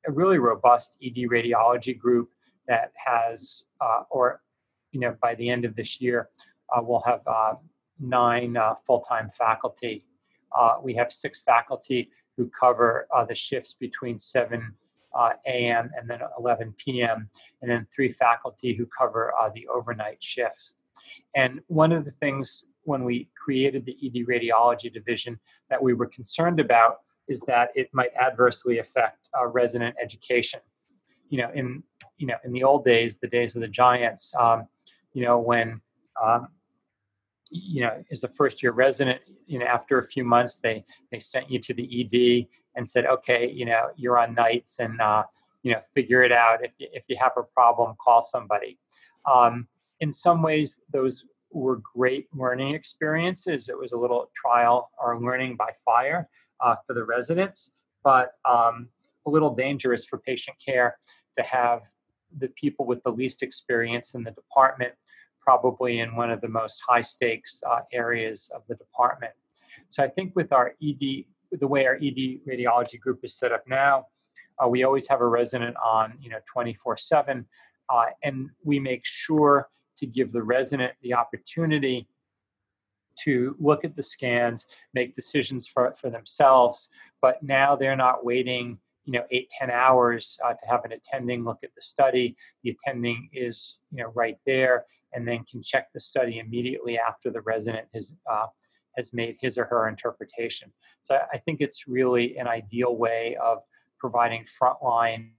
a 0.07 0.11
really 0.11 0.37
robust 0.37 0.97
ED 1.03 1.29
radiology 1.29 1.97
group 1.97 2.29
that 2.67 2.91
has, 2.95 3.65
uh, 3.79 4.03
or 4.09 4.41
you 4.91 4.99
know, 4.99 5.15
by 5.21 5.35
the 5.35 5.49
end 5.49 5.65
of 5.65 5.75
this 5.75 6.01
year, 6.01 6.29
uh, 6.75 6.81
we'll 6.81 7.03
have 7.05 7.21
uh, 7.27 7.53
nine 7.99 8.57
full-time 8.85 9.29
faculty 9.37 10.03
uh, 10.53 10.75
we 10.81 10.93
have 10.95 11.11
six 11.11 11.41
faculty 11.41 12.09
who 12.37 12.49
cover 12.57 13.07
uh, 13.15 13.25
the 13.25 13.35
shifts 13.35 13.73
between 13.73 14.17
7 14.17 14.73
uh, 15.17 15.29
a.m. 15.45 15.89
and 15.97 16.09
then 16.09 16.19
11 16.39 16.73
p.m., 16.77 17.27
and 17.61 17.69
then 17.69 17.85
three 17.93 18.09
faculty 18.09 18.73
who 18.73 18.85
cover 18.85 19.33
uh, 19.39 19.49
the 19.53 19.67
overnight 19.67 20.21
shifts. 20.23 20.75
And 21.35 21.59
one 21.67 21.91
of 21.91 22.05
the 22.05 22.11
things 22.11 22.65
when 22.83 23.03
we 23.03 23.29
created 23.43 23.85
the 23.85 23.97
ED 24.03 24.27
radiology 24.27 24.91
division 24.91 25.39
that 25.69 25.81
we 25.81 25.93
were 25.93 26.07
concerned 26.07 26.59
about 26.59 26.99
is 27.31 27.41
that 27.47 27.69
it 27.75 27.89
might 27.93 28.11
adversely 28.19 28.79
affect 28.79 29.29
uh, 29.39 29.47
resident 29.47 29.95
education. 30.01 30.59
You 31.29 31.39
know, 31.39 31.51
in 31.53 31.83
you 32.17 32.27
know 32.27 32.35
in 32.43 32.51
the 32.51 32.63
old 32.63 32.83
days, 32.85 33.17
the 33.17 33.27
days 33.27 33.55
of 33.55 33.61
the 33.61 33.67
giants, 33.67 34.33
um, 34.35 34.67
you 35.13 35.23
know 35.25 35.39
when 35.39 35.81
um, 36.21 36.49
you 37.51 37.81
know, 37.81 38.03
as 38.11 38.23
a 38.23 38.29
first 38.29 38.63
year 38.63 38.71
resident, 38.71 39.19
you 39.45 39.59
know, 39.59 39.65
after 39.65 39.99
a 39.99 40.03
few 40.03 40.23
months, 40.23 40.59
they 40.59 40.85
they 41.11 41.19
sent 41.19 41.51
you 41.51 41.59
to 41.59 41.73
the 41.73 41.85
ED 42.01 42.47
and 42.75 42.87
said, 42.87 43.05
okay, 43.05 43.51
you 43.51 43.65
know, 43.65 43.89
you're 43.97 44.17
on 44.17 44.33
nights 44.33 44.79
and 44.79 44.99
uh, 45.01 45.23
you 45.63 45.73
know, 45.73 45.81
figure 45.93 46.23
it 46.23 46.31
out. 46.31 46.63
If 46.63 46.71
you, 46.77 46.87
if 46.93 47.03
you 47.07 47.17
have 47.19 47.33
a 47.37 47.43
problem, 47.43 47.95
call 48.03 48.21
somebody. 48.21 48.79
Um, 49.31 49.67
in 49.99 50.11
some 50.11 50.41
ways, 50.41 50.79
those 50.91 51.25
were 51.51 51.81
great 51.95 52.27
learning 52.33 52.73
experiences. 52.73 53.67
It 53.67 53.77
was 53.77 53.91
a 53.91 53.97
little 53.97 54.31
trial 54.33 54.89
or 54.97 55.19
learning 55.19 55.57
by 55.57 55.71
fire 55.85 56.29
uh, 56.61 56.75
for 56.85 56.93
the 56.93 57.03
residents, 57.03 57.71
but 58.03 58.33
um, 58.49 58.87
a 59.25 59.29
little 59.29 59.53
dangerous 59.53 60.05
for 60.05 60.17
patient 60.17 60.57
care 60.63 60.97
to 61.37 61.43
have 61.43 61.81
the 62.39 62.47
people 62.49 62.85
with 62.85 63.03
the 63.03 63.11
least 63.11 63.43
experience 63.43 64.13
in 64.13 64.23
the 64.23 64.31
department 64.31 64.93
probably 65.41 65.99
in 65.99 66.15
one 66.15 66.29
of 66.29 66.39
the 66.41 66.47
most 66.47 66.81
high 66.87 67.01
stakes 67.01 67.61
uh, 67.69 67.79
areas 67.91 68.49
of 68.55 68.61
the 68.67 68.75
department. 68.75 69.33
So 69.89 70.03
I 70.03 70.07
think 70.07 70.35
with 70.35 70.53
our 70.53 70.75
ED, 70.81 71.25
the 71.51 71.67
way 71.67 71.85
our 71.85 71.95
ED 71.95 72.41
radiology 72.47 72.99
group 72.99 73.19
is 73.23 73.35
set 73.35 73.51
up 73.51 73.63
now, 73.67 74.05
uh, 74.63 74.67
we 74.67 74.83
always 74.83 75.07
have 75.07 75.21
a 75.21 75.27
resident 75.27 75.75
on, 75.83 76.13
you 76.21 76.29
know, 76.29 76.37
24 76.51 76.93
uh, 76.93 76.95
7, 76.95 77.45
and 78.23 78.49
we 78.63 78.79
make 78.79 79.01
sure 79.03 79.67
to 79.97 80.05
give 80.05 80.31
the 80.31 80.43
resident 80.43 80.93
the 81.01 81.13
opportunity 81.13 82.07
to 83.23 83.55
look 83.59 83.85
at 83.85 83.95
the 83.95 84.03
scans, 84.03 84.67
make 84.93 85.15
decisions 85.15 85.67
for, 85.67 85.93
for 85.95 86.09
themselves. 86.09 86.89
But 87.21 87.41
now 87.41 87.75
they're 87.75 87.95
not 87.95 88.25
waiting, 88.25 88.79
you 89.05 89.13
know, 89.13 89.25
eight 89.31 89.49
ten 89.59 89.69
hours 89.69 90.39
uh, 90.45 90.53
to 90.53 90.65
have 90.67 90.85
an 90.85 90.91
attending 90.91 91.43
look 91.43 91.59
at 91.63 91.73
the 91.75 91.81
study. 91.81 92.35
The 92.63 92.71
attending 92.71 93.29
is, 93.33 93.79
you 93.91 94.03
know, 94.03 94.11
right 94.13 94.37
there 94.45 94.85
and 95.13 95.27
then 95.27 95.43
can 95.49 95.61
check 95.61 95.91
the 95.93 95.99
study 95.99 96.39
immediately 96.39 96.97
after 96.97 97.29
the 97.29 97.41
resident 97.41 97.87
has 97.93 98.13
uh, 98.31 98.47
has 98.97 99.13
made 99.13 99.37
his 99.39 99.57
or 99.57 99.65
her 99.65 99.87
interpretation. 99.87 100.71
So 101.03 101.17
I 101.33 101.37
think 101.37 101.61
it's 101.61 101.87
really 101.87 102.37
an 102.37 102.47
ideal 102.47 102.95
way 102.95 103.37
of 103.41 103.59
providing 103.97 104.43
frontline, 104.43 105.31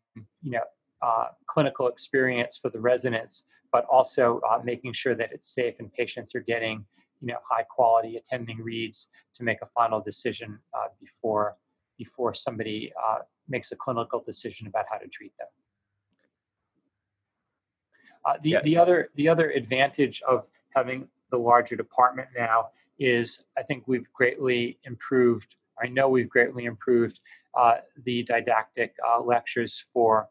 you 0.42 0.52
know, 0.52 0.66
uh, 1.02 1.26
clinical 1.46 1.88
experience 1.88 2.58
for 2.60 2.70
the 2.70 2.80
residents, 2.80 3.44
but 3.70 3.84
also 3.90 4.40
uh, 4.48 4.60
making 4.64 4.92
sure 4.92 5.14
that 5.14 5.30
it's 5.32 5.52
safe 5.52 5.74
and 5.80 5.92
patients 5.92 6.34
are 6.34 6.40
getting, 6.40 6.84
you 7.22 7.28
know, 7.28 7.38
high 7.48 7.62
quality 7.62 8.16
attending 8.16 8.58
reads 8.58 9.08
to 9.34 9.44
make 9.44 9.62
a 9.62 9.66
final 9.66 10.00
decision 10.00 10.58
uh, 10.74 10.88
before 11.00 11.56
before 11.96 12.34
somebody 12.34 12.92
uh, 13.06 13.18
makes 13.48 13.70
a 13.70 13.76
clinical 13.76 14.22
decision 14.26 14.66
about 14.66 14.84
how 14.90 14.98
to 14.98 15.06
treat 15.06 15.32
them. 15.38 15.46
Uh, 18.24 18.34
the, 18.42 18.50
yeah. 18.50 18.62
the 18.62 18.76
other 18.76 19.10
the 19.14 19.28
other 19.28 19.50
advantage 19.50 20.20
of 20.28 20.46
having 20.74 21.08
the 21.30 21.38
larger 21.38 21.76
department 21.76 22.28
now 22.36 22.68
is 22.98 23.44
I 23.56 23.62
think 23.62 23.84
we've 23.86 24.10
greatly 24.12 24.78
improved. 24.84 25.56
I 25.82 25.88
know 25.88 26.08
we've 26.08 26.28
greatly 26.28 26.64
improved 26.64 27.20
uh, 27.56 27.76
the 28.04 28.22
didactic 28.24 28.94
uh, 29.08 29.20
lectures 29.22 29.84
for 29.92 30.28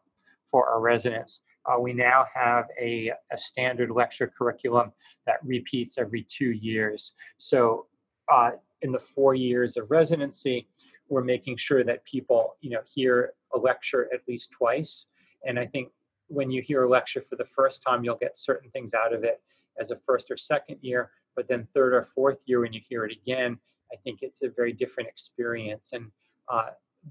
for 0.50 0.68
our 0.68 0.80
residents. 0.80 1.40
Uh, 1.66 1.78
we 1.78 1.92
now 1.92 2.24
have 2.34 2.66
a, 2.80 3.12
a 3.30 3.38
standard 3.38 3.90
lecture 3.90 4.32
curriculum 4.36 4.92
that 5.26 5.36
repeats 5.44 5.98
every 5.98 6.26
two 6.28 6.50
years. 6.50 7.14
So 7.38 7.86
uh, 8.32 8.52
in 8.82 8.92
the 8.92 8.98
four 8.98 9.34
years 9.34 9.76
of 9.76 9.90
residency, 9.90 10.68
we're 11.08 11.24
making 11.24 11.56
sure 11.56 11.84
that 11.84 12.04
people, 12.04 12.56
you 12.60 12.70
know, 12.70 12.80
hear 12.94 13.34
a 13.54 13.58
lecture 13.58 14.08
at 14.12 14.20
least 14.26 14.52
twice. 14.52 15.08
And 15.46 15.58
I 15.58 15.66
think 15.66 15.90
when 16.28 16.50
you 16.50 16.62
hear 16.62 16.84
a 16.84 16.88
lecture 16.88 17.20
for 17.20 17.36
the 17.36 17.44
first 17.44 17.82
time, 17.82 18.04
you'll 18.04 18.16
get 18.16 18.38
certain 18.38 18.70
things 18.70 18.94
out 18.94 19.12
of 19.12 19.22
it 19.22 19.40
as 19.78 19.90
a 19.90 19.96
first 19.96 20.30
or 20.30 20.36
second 20.36 20.78
year. 20.80 21.10
But 21.36 21.48
then 21.48 21.68
third 21.74 21.94
or 21.94 22.02
fourth 22.02 22.38
year, 22.46 22.60
when 22.60 22.72
you 22.72 22.80
hear 22.88 23.04
it 23.04 23.12
again, 23.12 23.58
I 23.92 23.96
think 23.96 24.20
it's 24.22 24.42
a 24.42 24.48
very 24.48 24.72
different 24.72 25.08
experience. 25.08 25.92
And 25.92 26.10
uh, 26.48 26.70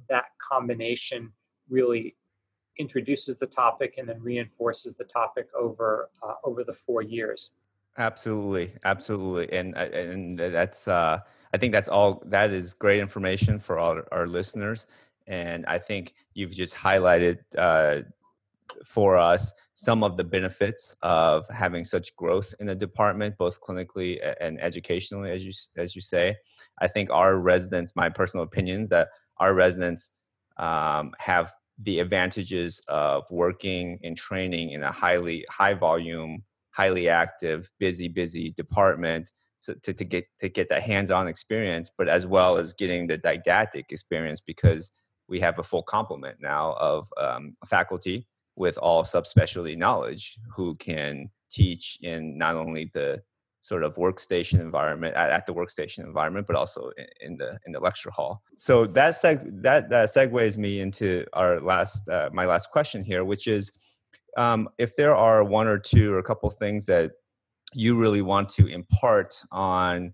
that 0.10 0.26
combination 0.52 1.32
really 1.70 2.16
introduces 2.78 3.38
the 3.38 3.48
topic 3.48 3.96
and 3.98 4.08
then 4.08 4.22
reinforces 4.22 4.96
the 4.96 5.04
topic 5.04 5.48
over 5.60 6.10
uh, 6.24 6.34
over 6.44 6.64
the 6.64 6.74
four 6.74 7.02
years. 7.02 7.52
Absolutely, 7.98 8.74
absolutely, 8.86 9.52
and 9.52 9.76
uh, 9.76 9.80
and 9.80 10.40
that's 10.40 10.88
uh, 10.88 11.20
I 11.54 11.58
think 11.58 11.74
that's 11.74 11.90
all. 11.90 12.24
That 12.26 12.52
is 12.52 12.74
great 12.74 13.00
information 13.00 13.60
for 13.60 13.78
all 13.78 14.02
our 14.12 14.28
listeners, 14.28 14.88
and 15.28 15.66
I 15.66 15.78
think 15.78 16.14
you've 16.34 16.56
just 16.56 16.74
highlighted 16.74 17.40
uh, 17.58 18.04
for 18.86 19.18
us 19.18 19.54
some 19.74 20.04
of 20.04 20.16
the 20.16 20.24
benefits 20.24 20.96
of 21.02 21.48
having 21.50 21.84
such 21.84 22.16
growth 22.16 22.54
in 22.60 22.68
the 22.68 22.76
department, 22.76 23.38
both 23.38 23.60
clinically 23.62 24.20
and 24.40 24.62
educationally, 24.62 25.32
as 25.32 25.46
you 25.46 25.52
as 25.76 25.96
you 25.96 26.02
say. 26.02 26.38
I 26.80 26.88
think 26.88 27.10
our 27.10 27.38
residents, 27.38 27.96
my 27.96 28.08
personal 28.08 28.44
opinions, 28.44 28.88
that 28.90 29.10
our 29.38 29.54
residents 29.54 30.14
um, 30.58 31.12
have 31.18 31.54
the 31.84 32.00
advantages 32.00 32.82
of 32.88 33.24
working 33.32 34.00
and 34.04 34.18
training 34.18 34.72
in 34.72 34.84
a 34.84 34.92
highly 34.92 35.46
high 35.50 35.74
volume 35.74 36.44
highly 36.72 37.10
active 37.10 37.70
busy 37.80 38.08
busy 38.08 38.52
department 38.52 39.32
so 39.60 39.74
to, 39.84 39.94
to 39.94 40.06
get 40.06 40.26
to 40.40 40.50
get 40.50 40.70
that 40.70 40.84
hands-on 40.84 41.28
experience 41.28 41.92
but 41.98 42.08
as 42.08 42.26
well 42.26 42.58
as 42.58 42.74
getting 42.74 43.08
the 43.08 43.18
didactic 43.18 43.86
experience 43.92 44.42
because 44.42 44.92
we 45.28 45.40
have 45.40 45.60
a 45.60 45.64
full 45.64 45.84
complement 45.84 46.38
now 46.42 46.76
of 46.80 47.08
um, 47.18 47.56
faculty 47.66 48.28
with 48.56 48.78
all 48.78 49.04
subspecialty 49.04 49.78
knowledge 49.78 50.38
who 50.54 50.76
can 50.76 51.30
teach 51.50 51.98
in 52.02 52.38
not 52.38 52.56
only 52.56 52.92
the 52.94 53.22
sort 53.62 53.84
of 53.84 53.96
workstation 53.96 54.60
environment 54.60 55.16
at, 55.16 55.30
at 55.30 55.46
the 55.46 55.54
workstation 55.54 56.00
environment, 56.00 56.48
but 56.48 56.56
also 56.56 56.92
in, 56.98 57.06
in, 57.22 57.38
the 57.38 57.60
in 57.66 57.72
the 57.72 57.80
lecture 57.80 58.10
hall. 58.10 58.42
So 58.58 58.86
that 58.88 59.14
seg- 59.14 59.62
that 59.62 59.90
that 59.90 60.10
segues 60.10 60.58
me 60.58 60.82
into 60.82 61.26
our 61.34 61.60
last 61.60 62.10
uh, 62.10 62.30
my 62.34 62.46
last 62.46 62.72
question 62.72 63.04
here, 63.04 63.24
which 63.24 63.48
is 63.48 63.72
um, 64.38 64.70
if 64.78 64.96
there 64.96 65.16
are 65.16 65.44
one 65.44 65.68
or 65.68 65.78
two 65.78 66.14
or 66.14 66.20
a 66.20 66.24
couple 66.24 66.50
things 66.50 66.86
that 66.86 67.12
you 67.74 67.96
really 67.98 68.22
want 68.22 68.50
to 68.50 68.68
impart 68.68 69.42
on, 69.52 70.14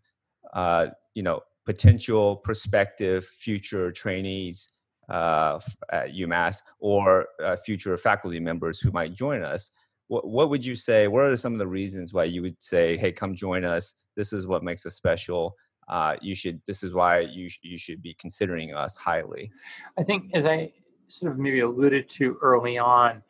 uh, 0.53 0.87
you 1.13 1.23
know, 1.23 1.41
potential 1.65 2.35
prospective 2.35 3.25
future 3.25 3.91
trainees 3.91 4.69
uh, 5.09 5.59
at 5.91 6.13
UMass 6.13 6.61
or 6.79 7.27
uh, 7.43 7.55
future 7.57 7.97
faculty 7.97 8.39
members 8.39 8.79
who 8.79 8.91
might 8.91 9.13
join 9.13 9.41
us 9.41 9.71
what, 10.07 10.27
what 10.27 10.49
would 10.49 10.65
you 10.65 10.75
say 10.75 11.07
what 11.07 11.23
are 11.23 11.37
some 11.37 11.53
of 11.53 11.59
the 11.59 11.67
reasons 11.67 12.13
why 12.13 12.23
you 12.23 12.41
would 12.41 12.55
say 12.59 12.97
hey 12.97 13.11
come 13.11 13.35
join 13.35 13.63
us. 13.63 13.95
This 14.15 14.33
is 14.33 14.47
what 14.47 14.63
makes 14.63 14.85
us 14.85 14.95
special. 14.95 15.55
Uh, 15.87 16.17
you 16.21 16.35
should 16.35 16.61
this 16.67 16.83
is 16.83 16.93
why 16.93 17.19
you, 17.19 17.47
sh- 17.47 17.59
you 17.61 17.77
should 17.77 18.01
be 18.01 18.13
considering 18.19 18.73
us 18.73 18.97
highly. 18.97 19.51
I 19.97 20.03
think 20.03 20.31
as 20.33 20.45
i 20.45 20.71
sort 21.07 21.31
of 21.31 21.39
maybe 21.39 21.61
alluded 21.61 22.09
to 22.09 22.37
early 22.41 22.77
on 22.77 23.23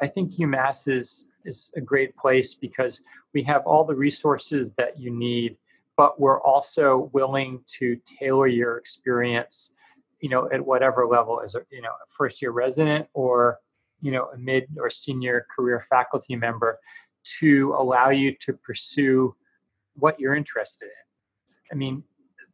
i 0.00 0.06
think 0.06 0.34
umass 0.34 0.88
is 0.88 1.26
is 1.44 1.70
a 1.76 1.80
great 1.80 2.16
place 2.16 2.54
because 2.54 3.00
we 3.32 3.42
have 3.42 3.62
all 3.66 3.84
the 3.84 3.94
resources 3.94 4.72
that 4.74 4.98
you 4.98 5.10
need 5.10 5.56
but 5.96 6.20
we're 6.20 6.40
also 6.40 7.10
willing 7.12 7.62
to 7.66 7.98
tailor 8.18 8.46
your 8.46 8.76
experience 8.76 9.72
you 10.20 10.28
know 10.28 10.48
at 10.52 10.64
whatever 10.64 11.06
level 11.06 11.40
as 11.44 11.54
a 11.54 11.60
you 11.70 11.82
know 11.82 11.90
a 11.90 12.06
first 12.16 12.40
year 12.40 12.50
resident 12.52 13.06
or 13.14 13.58
you 14.04 14.10
know 14.12 14.28
a 14.34 14.38
mid 14.38 14.64
or 14.78 14.90
senior 14.90 15.46
career 15.54 15.80
faculty 15.80 16.36
member 16.36 16.78
to 17.40 17.74
allow 17.78 18.10
you 18.10 18.36
to 18.38 18.52
pursue 18.52 19.34
what 19.94 20.20
you're 20.20 20.34
interested 20.34 20.84
in. 20.84 21.54
I 21.72 21.74
mean 21.74 22.04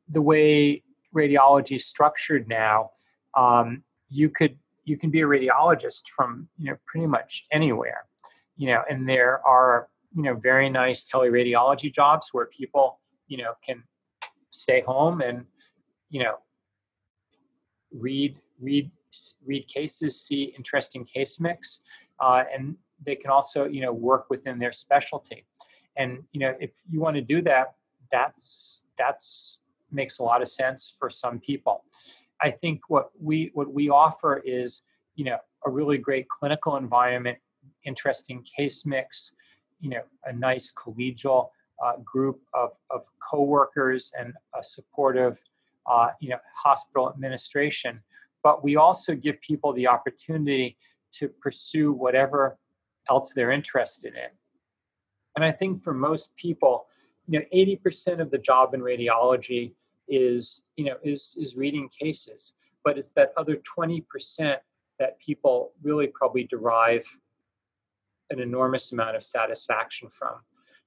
the 0.08 0.22
way 0.22 0.84
radiology 1.14 1.76
is 1.76 1.86
structured 1.86 2.48
now 2.48 2.90
um, 3.36 3.82
you 4.08 4.28
could 4.28 4.56
you 4.84 4.96
can 4.96 5.10
be 5.10 5.22
a 5.22 5.26
radiologist 5.26 6.02
from 6.14 6.48
you 6.56 6.70
know 6.70 6.76
pretty 6.86 7.08
much 7.08 7.46
anywhere 7.50 8.04
you 8.56 8.68
know 8.68 8.82
and 8.88 9.08
there 9.08 9.44
are 9.44 9.88
you 10.16 10.22
know 10.22 10.34
very 10.34 10.70
nice 10.70 11.02
teleradiology 11.02 11.92
jobs 11.92 12.28
where 12.32 12.46
people 12.46 13.00
you 13.26 13.38
know 13.38 13.54
can 13.66 13.82
stay 14.50 14.82
home 14.82 15.20
and 15.20 15.44
you 16.10 16.22
know 16.22 16.36
read 17.92 18.36
read 18.60 18.88
read 19.44 19.66
cases, 19.68 20.20
see 20.20 20.54
interesting 20.56 21.04
case 21.04 21.40
mix, 21.40 21.80
uh, 22.20 22.44
and 22.52 22.76
they 23.04 23.16
can 23.16 23.30
also 23.30 23.66
you 23.66 23.80
know 23.80 23.92
work 23.92 24.26
within 24.30 24.58
their 24.58 24.72
specialty. 24.72 25.44
And 25.96 26.22
you 26.32 26.40
know 26.40 26.54
if 26.60 26.72
you 26.90 27.00
want 27.00 27.16
to 27.16 27.22
do 27.22 27.42
that, 27.42 27.74
that's 28.10 28.84
that's 28.96 29.60
makes 29.92 30.18
a 30.18 30.22
lot 30.22 30.42
of 30.42 30.48
sense 30.48 30.94
for 30.96 31.10
some 31.10 31.40
people. 31.40 31.84
I 32.40 32.50
think 32.50 32.88
what 32.88 33.10
we 33.20 33.50
what 33.54 33.72
we 33.72 33.90
offer 33.90 34.42
is 34.44 34.82
you 35.16 35.24
know 35.24 35.38
a 35.66 35.70
really 35.70 35.98
great 35.98 36.28
clinical 36.28 36.76
environment, 36.76 37.38
interesting 37.84 38.42
case 38.56 38.86
mix, 38.86 39.32
you 39.80 39.90
know 39.90 40.02
a 40.24 40.32
nice 40.32 40.72
collegial 40.72 41.50
uh, 41.84 41.96
group 42.04 42.40
of, 42.54 42.70
of 42.90 43.06
coworkers 43.30 44.12
and 44.18 44.34
a 44.58 44.62
supportive 44.62 45.40
uh, 45.90 46.08
you 46.20 46.28
know 46.30 46.38
hospital 46.54 47.10
administration 47.10 48.00
but 48.42 48.64
we 48.64 48.76
also 48.76 49.14
give 49.14 49.40
people 49.40 49.72
the 49.72 49.86
opportunity 49.86 50.76
to 51.12 51.28
pursue 51.28 51.92
whatever 51.92 52.58
else 53.08 53.32
they're 53.34 53.50
interested 53.50 54.14
in. 54.14 54.30
And 55.36 55.44
I 55.44 55.52
think 55.52 55.82
for 55.82 55.94
most 55.94 56.34
people, 56.36 56.86
you 57.28 57.38
know, 57.38 57.44
80% 57.54 58.20
of 58.20 58.30
the 58.30 58.38
job 58.38 58.74
in 58.74 58.80
radiology 58.80 59.72
is, 60.08 60.62
you 60.76 60.84
know, 60.84 60.96
is 61.02 61.36
is 61.38 61.56
reading 61.56 61.88
cases, 61.88 62.54
but 62.84 62.98
it's 62.98 63.10
that 63.10 63.32
other 63.36 63.56
20% 63.78 64.56
that 64.98 65.18
people 65.18 65.72
really 65.82 66.08
probably 66.08 66.44
derive 66.44 67.06
an 68.30 68.40
enormous 68.40 68.92
amount 68.92 69.16
of 69.16 69.24
satisfaction 69.24 70.08
from. 70.08 70.34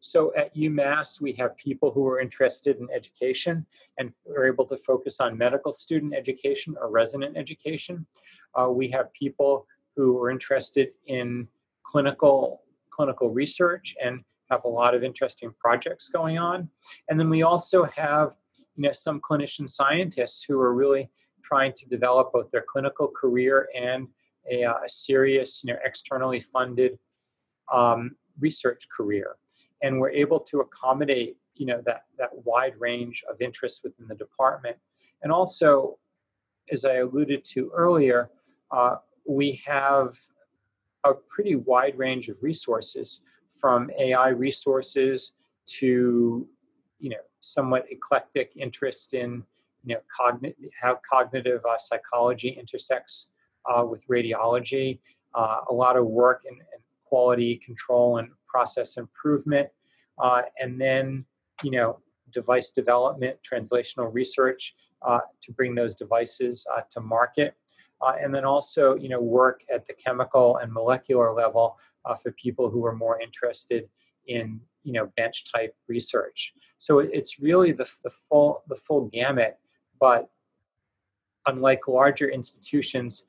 So 0.04 0.34
at 0.36 0.54
UMass, 0.54 1.22
we 1.22 1.32
have 1.40 1.56
people 1.56 1.90
who 1.90 2.06
are 2.10 2.20
interested 2.20 2.78
in 2.78 2.90
education 2.94 3.66
and 3.98 4.12
are 4.36 4.46
able 4.46 4.66
to 4.66 4.76
focus 4.76 5.22
on 5.22 5.38
medical 5.38 5.72
student 5.72 6.14
education 6.14 6.76
or 6.78 6.90
resident 6.90 7.38
education. 7.38 8.06
Uh, 8.54 8.68
we 8.70 8.90
have 8.90 9.14
people 9.14 9.66
who 9.96 10.22
are 10.22 10.30
interested 10.30 10.90
in 11.08 11.48
clinical 11.84 12.64
clinical 12.90 13.30
research 13.30 13.96
and 14.04 14.26
have 14.52 14.66
a 14.66 14.68
lot 14.68 14.94
of 14.94 15.06
interesting 15.06 15.54
projects 15.58 16.10
going 16.10 16.38
on. 16.38 16.70
And 17.08 17.18
then 17.18 17.30
we 17.30 17.44
also 17.44 17.86
have 17.86 18.34
you 18.76 18.84
know 18.84 18.92
some 18.92 19.22
clinician 19.22 19.70
scientists 19.70 20.44
who 20.44 20.60
are 20.60 20.74
really 20.74 21.10
trying 21.44 21.72
to 21.78 21.86
develop 21.86 22.34
both 22.34 22.52
their 22.52 22.66
clinical 22.70 23.08
career 23.08 23.70
and 23.74 24.10
a, 24.52 24.66
uh, 24.66 24.74
a 24.86 24.90
serious 24.90 25.64
you 25.64 25.72
know 25.72 25.80
externally 25.86 26.42
funded 26.42 27.00
um, 27.72 28.18
research 28.42 28.90
career 28.90 29.38
and 29.84 30.00
we're 30.00 30.10
able 30.10 30.40
to 30.40 30.62
accommodate 30.62 31.38
you 31.56 31.68
know 31.68 31.82
that 31.86 32.06
that 32.18 32.30
wide 32.46 32.74
range 32.80 33.24
of 33.30 33.40
interests 33.42 33.82
within 33.84 34.08
the 34.08 34.16
department. 34.16 34.78
And 35.22 35.32
also 35.32 36.00
as 36.72 36.86
i 36.86 36.96
alluded 36.96 37.44
to 37.44 37.70
earlier 37.76 38.30
uh, 38.72 38.96
we 39.28 39.62
have 39.66 40.18
a 41.04 41.14
pretty 41.14 41.56
wide 41.56 41.98
range 41.98 42.30
of 42.30 42.38
resources 42.42 43.22
from 43.58 43.92
ai 44.00 44.30
resources 44.30 45.34
to 45.66 46.48
you 47.00 47.10
know 47.10 47.24
somewhat 47.42 47.86
eclectic 47.92 48.54
interest 48.56 49.14
in 49.14 49.44
you 49.84 49.96
know 49.96 50.02
how 50.82 51.00
cognitive 51.10 51.62
uh, 51.66 51.78
psychology 51.78 52.50
intersects 52.50 53.30
uh, 53.66 53.84
with 53.86 54.08
radiology. 54.08 55.00
Uh, 55.36 55.58
a 55.70 55.74
lot 55.74 55.98
of 55.98 56.06
work 56.06 56.44
in, 56.46 56.54
in 56.54 56.83
quality 57.14 57.62
control 57.64 58.18
and 58.18 58.30
process 58.48 58.98
improvement, 58.98 59.70
uh, 60.18 60.42
and 60.60 60.82
then 60.82 61.24
you 61.62 61.70
know 61.70 62.00
device 62.32 62.72
development, 62.72 63.38
translational 63.48 64.12
research 64.12 64.74
uh, 65.08 65.20
to 65.44 65.52
bring 65.52 65.76
those 65.76 65.96
devices 65.96 66.66
uh, 66.76 66.82
to 66.90 67.00
market, 67.00 67.54
uh, 68.02 68.14
and 68.20 68.34
then 68.34 68.46
also 68.46 68.96
you 68.96 69.10
know 69.10 69.22
work 69.22 69.64
at 69.72 69.86
the 69.86 69.94
chemical 69.94 70.58
and 70.58 70.74
molecular 70.74 71.32
level 71.32 71.78
uh, 72.06 72.16
for 72.16 72.32
people 72.32 72.68
who 72.72 72.84
are 72.84 72.96
more 72.96 73.22
interested 73.22 73.88
in 74.26 74.60
you 74.82 74.94
know 74.94 75.06
bench 75.16 75.52
type 75.54 75.76
research. 75.88 76.52
So 76.80 76.98
it's 76.98 77.40
really 77.40 77.74
the, 77.74 77.88
the 78.04 78.10
full 78.10 78.64
the 78.70 78.76
full 78.76 79.06
gamut. 79.14 79.60
But 80.00 80.32
unlike 81.46 81.88
larger 81.88 82.30
institutions, 82.30 83.24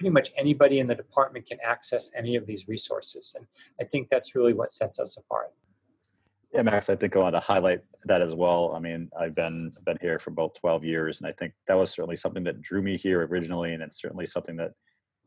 pretty 0.00 0.10
much 0.10 0.30
anybody 0.38 0.78
in 0.78 0.86
the 0.86 0.94
department 0.94 1.46
can 1.46 1.58
access 1.62 2.10
any 2.16 2.34
of 2.34 2.46
these 2.46 2.66
resources, 2.66 3.34
and 3.36 3.46
I 3.78 3.84
think 3.84 4.08
that's 4.10 4.34
really 4.34 4.54
what 4.54 4.72
sets 4.72 4.98
us 4.98 5.18
apart. 5.18 5.52
Yeah, 6.54 6.62
Max, 6.62 6.88
I 6.88 6.96
think 6.96 7.14
I 7.14 7.18
want 7.18 7.34
to 7.34 7.40
highlight 7.40 7.82
that 8.06 8.22
as 8.22 8.34
well. 8.34 8.72
I 8.74 8.78
mean, 8.78 9.10
I've 9.20 9.34
been 9.34 9.70
been 9.84 9.98
here 10.00 10.18
for 10.18 10.30
about 10.30 10.54
12 10.54 10.84
years, 10.84 11.20
and 11.20 11.28
I 11.28 11.32
think 11.32 11.52
that 11.68 11.76
was 11.76 11.90
certainly 11.90 12.16
something 12.16 12.42
that 12.44 12.62
drew 12.62 12.80
me 12.80 12.96
here 12.96 13.26
originally, 13.26 13.74
and 13.74 13.82
it's 13.82 14.00
certainly 14.00 14.24
something 14.24 14.56
that 14.56 14.72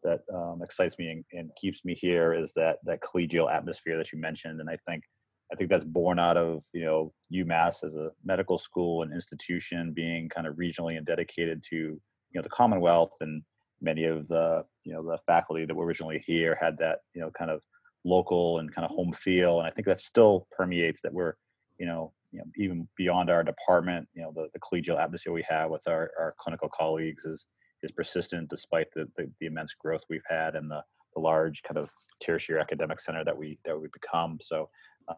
that 0.04 0.22
um, 0.34 0.62
excites 0.64 0.98
me 0.98 1.10
and, 1.12 1.24
and, 1.34 1.52
keeps 1.56 1.86
me 1.86 1.94
here 1.94 2.34
is 2.34 2.52
that 2.54 2.80
that 2.84 3.00
collegial 3.02 3.50
atmosphere 3.54 3.96
that 3.98 4.12
you 4.12 4.20
mentioned, 4.20 4.60
and 4.60 4.72
I 4.72 4.78
think 4.90 5.04
I 5.52 5.56
think 5.56 5.70
that's 5.70 5.86
born 5.86 6.18
out 6.18 6.36
of 6.36 6.64
you 6.74 6.84
know 6.84 7.14
UMass 7.32 7.84
as 7.84 7.94
a 7.94 8.10
medical 8.26 8.58
school 8.58 9.04
and 9.04 9.14
institution 9.14 9.94
being 9.94 10.30
kind 10.30 10.48
of 10.48 10.56
regionally 10.56 10.98
and 10.98 11.06
dedicated 11.06 11.64
to 11.70 11.76
you 11.76 12.02
know 12.34 12.42
the 12.42 12.50
Commonwealth, 12.50 13.14
and 13.22 13.44
many 13.84 14.06
of 14.06 14.28
the 14.28 14.65
you 14.84 14.93
know 14.93 15.04
the 15.04 15.17
faculty 15.28 15.65
that 15.65 15.76
were 15.76 15.86
originally 15.86 16.24
here 16.26 16.58
had 16.60 16.78
that 16.80 17.00
you 17.13 17.22
know 17.22 17.30
kind 17.32 17.52
of 17.52 17.62
local 18.06 18.60
and 18.60 18.74
kind 18.74 18.86
of 18.86 18.91
home 18.91 19.13
feel. 19.13 19.60
And 19.60 19.67
I 19.67 19.72
think 19.72 19.86
that 19.88 20.02
still 20.02 20.48
permeates 20.52 21.02
that 21.02 21.13
we're, 21.13 21.34
you 21.78 21.86
know, 21.86 22.12
you 22.32 22.39
know, 22.39 22.46
even 22.58 22.88
beyond 22.98 23.30
our 23.30 23.43
department, 23.43 24.08
you 24.13 24.24
know, 24.24 24.32
the, 24.34 24.48
the 24.54 24.60
collegial 24.60 25.00
atmosphere 25.00 25.34
we 25.34 25.46
have 25.48 25.69
with 25.69 25.88
our, 25.88 26.12
our 26.19 26.36
clinical 26.39 26.69
colleagues 26.69 27.26
is 27.26 27.48
is 27.84 27.91
persistent 27.91 28.50
despite 28.50 28.88
the, 28.96 29.10
the, 29.17 29.30
the 29.39 29.46
immense 29.46 29.74
growth 29.74 30.04
we've 30.10 30.24
had 30.30 30.56
and 30.56 30.72
the, 30.72 30.82
the 31.13 31.19
large 31.19 31.62
kind 31.63 31.78
of 31.78 31.89
tertiary 32.24 32.62
academic 32.62 32.98
center 33.00 33.26
that 33.26 33.38
we 33.38 33.60
that 33.65 33.80
we 33.80 33.88
become. 33.91 34.39
So 34.41 34.69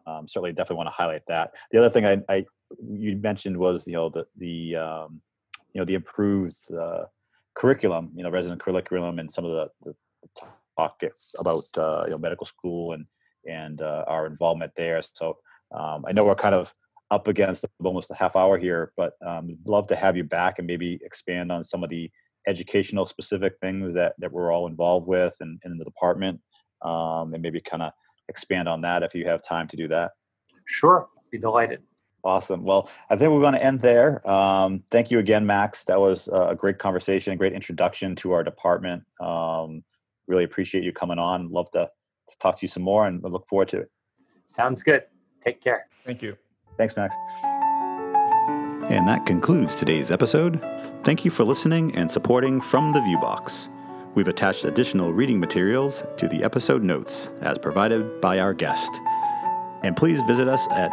um, 0.06 0.26
certainly 0.26 0.52
definitely 0.52 0.76
want 0.76 0.88
to 0.88 0.94
highlight 0.94 1.22
that. 1.28 1.52
The 1.70 1.78
other 1.78 1.90
thing 1.90 2.04
I, 2.04 2.18
I 2.28 2.44
you 2.90 3.16
mentioned 3.16 3.56
was 3.56 3.86
you 3.86 3.94
know 3.94 4.08
the 4.08 4.26
the 4.36 4.76
um, 4.76 5.20
you 5.72 5.80
know 5.80 5.84
the 5.84 5.94
improved 5.94 6.58
uh, 6.72 7.04
curriculum, 7.56 8.12
you 8.14 8.22
know 8.22 8.30
resident 8.30 8.60
curriculum 8.60 9.18
and 9.18 9.32
some 9.32 9.44
of 9.44 9.52
the, 9.52 9.68
the, 9.84 9.94
talk 10.78 11.02
about 11.38 11.64
uh, 11.78 12.02
you 12.04 12.10
know 12.10 12.18
medical 12.18 12.46
school 12.46 12.92
and 12.92 13.06
and 13.48 13.80
uh, 13.80 14.04
our 14.06 14.26
involvement 14.26 14.72
there. 14.76 15.00
So 15.14 15.38
um, 15.74 16.04
I 16.06 16.12
know 16.12 16.24
we're 16.24 16.34
kind 16.34 16.54
of 16.54 16.72
up 17.10 17.28
against 17.28 17.64
almost 17.82 18.10
a 18.10 18.14
half 18.14 18.36
hour 18.36 18.58
here, 18.58 18.92
but 18.96 19.14
um, 19.24 19.56
love 19.64 19.86
to 19.88 19.96
have 19.96 20.16
you 20.16 20.24
back 20.24 20.58
and 20.58 20.66
maybe 20.66 20.98
expand 21.02 21.50
on 21.50 21.64
some 21.64 21.82
of 21.82 21.90
the 21.90 22.10
educational 22.46 23.06
specific 23.06 23.54
things 23.60 23.94
that 23.94 24.14
that 24.18 24.30
we're 24.30 24.52
all 24.52 24.66
involved 24.66 25.06
with 25.06 25.34
and 25.40 25.60
in 25.64 25.78
the 25.78 25.84
department, 25.84 26.40
um, 26.82 27.32
and 27.32 27.42
maybe 27.42 27.60
kind 27.60 27.82
of 27.82 27.92
expand 28.28 28.68
on 28.68 28.80
that 28.82 29.02
if 29.02 29.14
you 29.14 29.26
have 29.26 29.42
time 29.42 29.66
to 29.68 29.76
do 29.76 29.88
that. 29.88 30.12
Sure, 30.66 31.08
be 31.30 31.38
delighted. 31.38 31.80
Awesome. 32.26 32.64
Well, 32.64 32.90
I 33.08 33.14
think 33.14 33.30
we're 33.30 33.40
going 33.40 33.54
to 33.54 33.62
end 33.62 33.80
there. 33.80 34.28
Um, 34.28 34.82
thank 34.90 35.12
you 35.12 35.20
again, 35.20 35.46
Max. 35.46 35.84
That 35.84 36.00
was 36.00 36.26
a 36.26 36.56
great 36.58 36.76
conversation, 36.76 37.32
a 37.32 37.36
great 37.36 37.52
introduction 37.52 38.16
to 38.16 38.32
our 38.32 38.42
department. 38.42 39.04
Um, 39.20 39.84
really 40.26 40.42
appreciate 40.42 40.82
you 40.82 40.92
coming 40.92 41.20
on. 41.20 41.52
Love 41.52 41.70
to, 41.70 41.88
to 42.28 42.38
talk 42.38 42.58
to 42.58 42.62
you 42.62 42.68
some 42.68 42.82
more 42.82 43.06
and 43.06 43.24
I 43.24 43.28
look 43.28 43.46
forward 43.46 43.68
to 43.68 43.82
it. 43.82 43.92
Sounds 44.44 44.82
good. 44.82 45.04
Take 45.40 45.62
care. 45.62 45.86
Thank 46.04 46.20
you. 46.20 46.36
Thanks, 46.76 46.96
Max. 46.96 47.14
And 48.90 49.06
that 49.06 49.24
concludes 49.24 49.76
today's 49.76 50.10
episode. 50.10 50.60
Thank 51.04 51.24
you 51.24 51.30
for 51.30 51.44
listening 51.44 51.94
and 51.94 52.10
supporting 52.10 52.60
From 52.60 52.92
the 52.92 52.98
Viewbox. 52.98 53.68
We've 54.16 54.26
attached 54.26 54.64
additional 54.64 55.12
reading 55.12 55.38
materials 55.38 56.02
to 56.16 56.26
the 56.26 56.42
episode 56.42 56.82
notes 56.82 57.30
as 57.40 57.56
provided 57.56 58.20
by 58.20 58.40
our 58.40 58.52
guest. 58.52 58.90
And 59.84 59.96
please 59.96 60.20
visit 60.22 60.48
us 60.48 60.66
at 60.72 60.90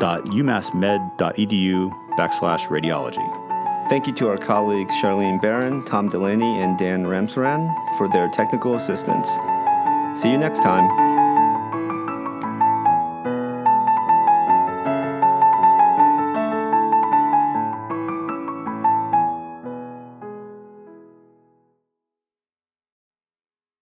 www.umassmed.edu 0.00 1.90
backslash 2.16 2.66
radiology. 2.68 3.88
Thank 3.88 4.06
you 4.06 4.12
to 4.14 4.28
our 4.28 4.38
colleagues 4.38 4.94
Charlene 4.94 5.40
Barron, 5.40 5.84
Tom 5.84 6.08
Delaney, 6.08 6.60
and 6.60 6.78
Dan 6.78 7.04
Ramsaran 7.04 7.74
for 7.98 8.08
their 8.08 8.28
technical 8.28 8.76
assistance. 8.76 9.28
See 10.20 10.30
you 10.30 10.38
next 10.38 10.62
time. 10.62 11.19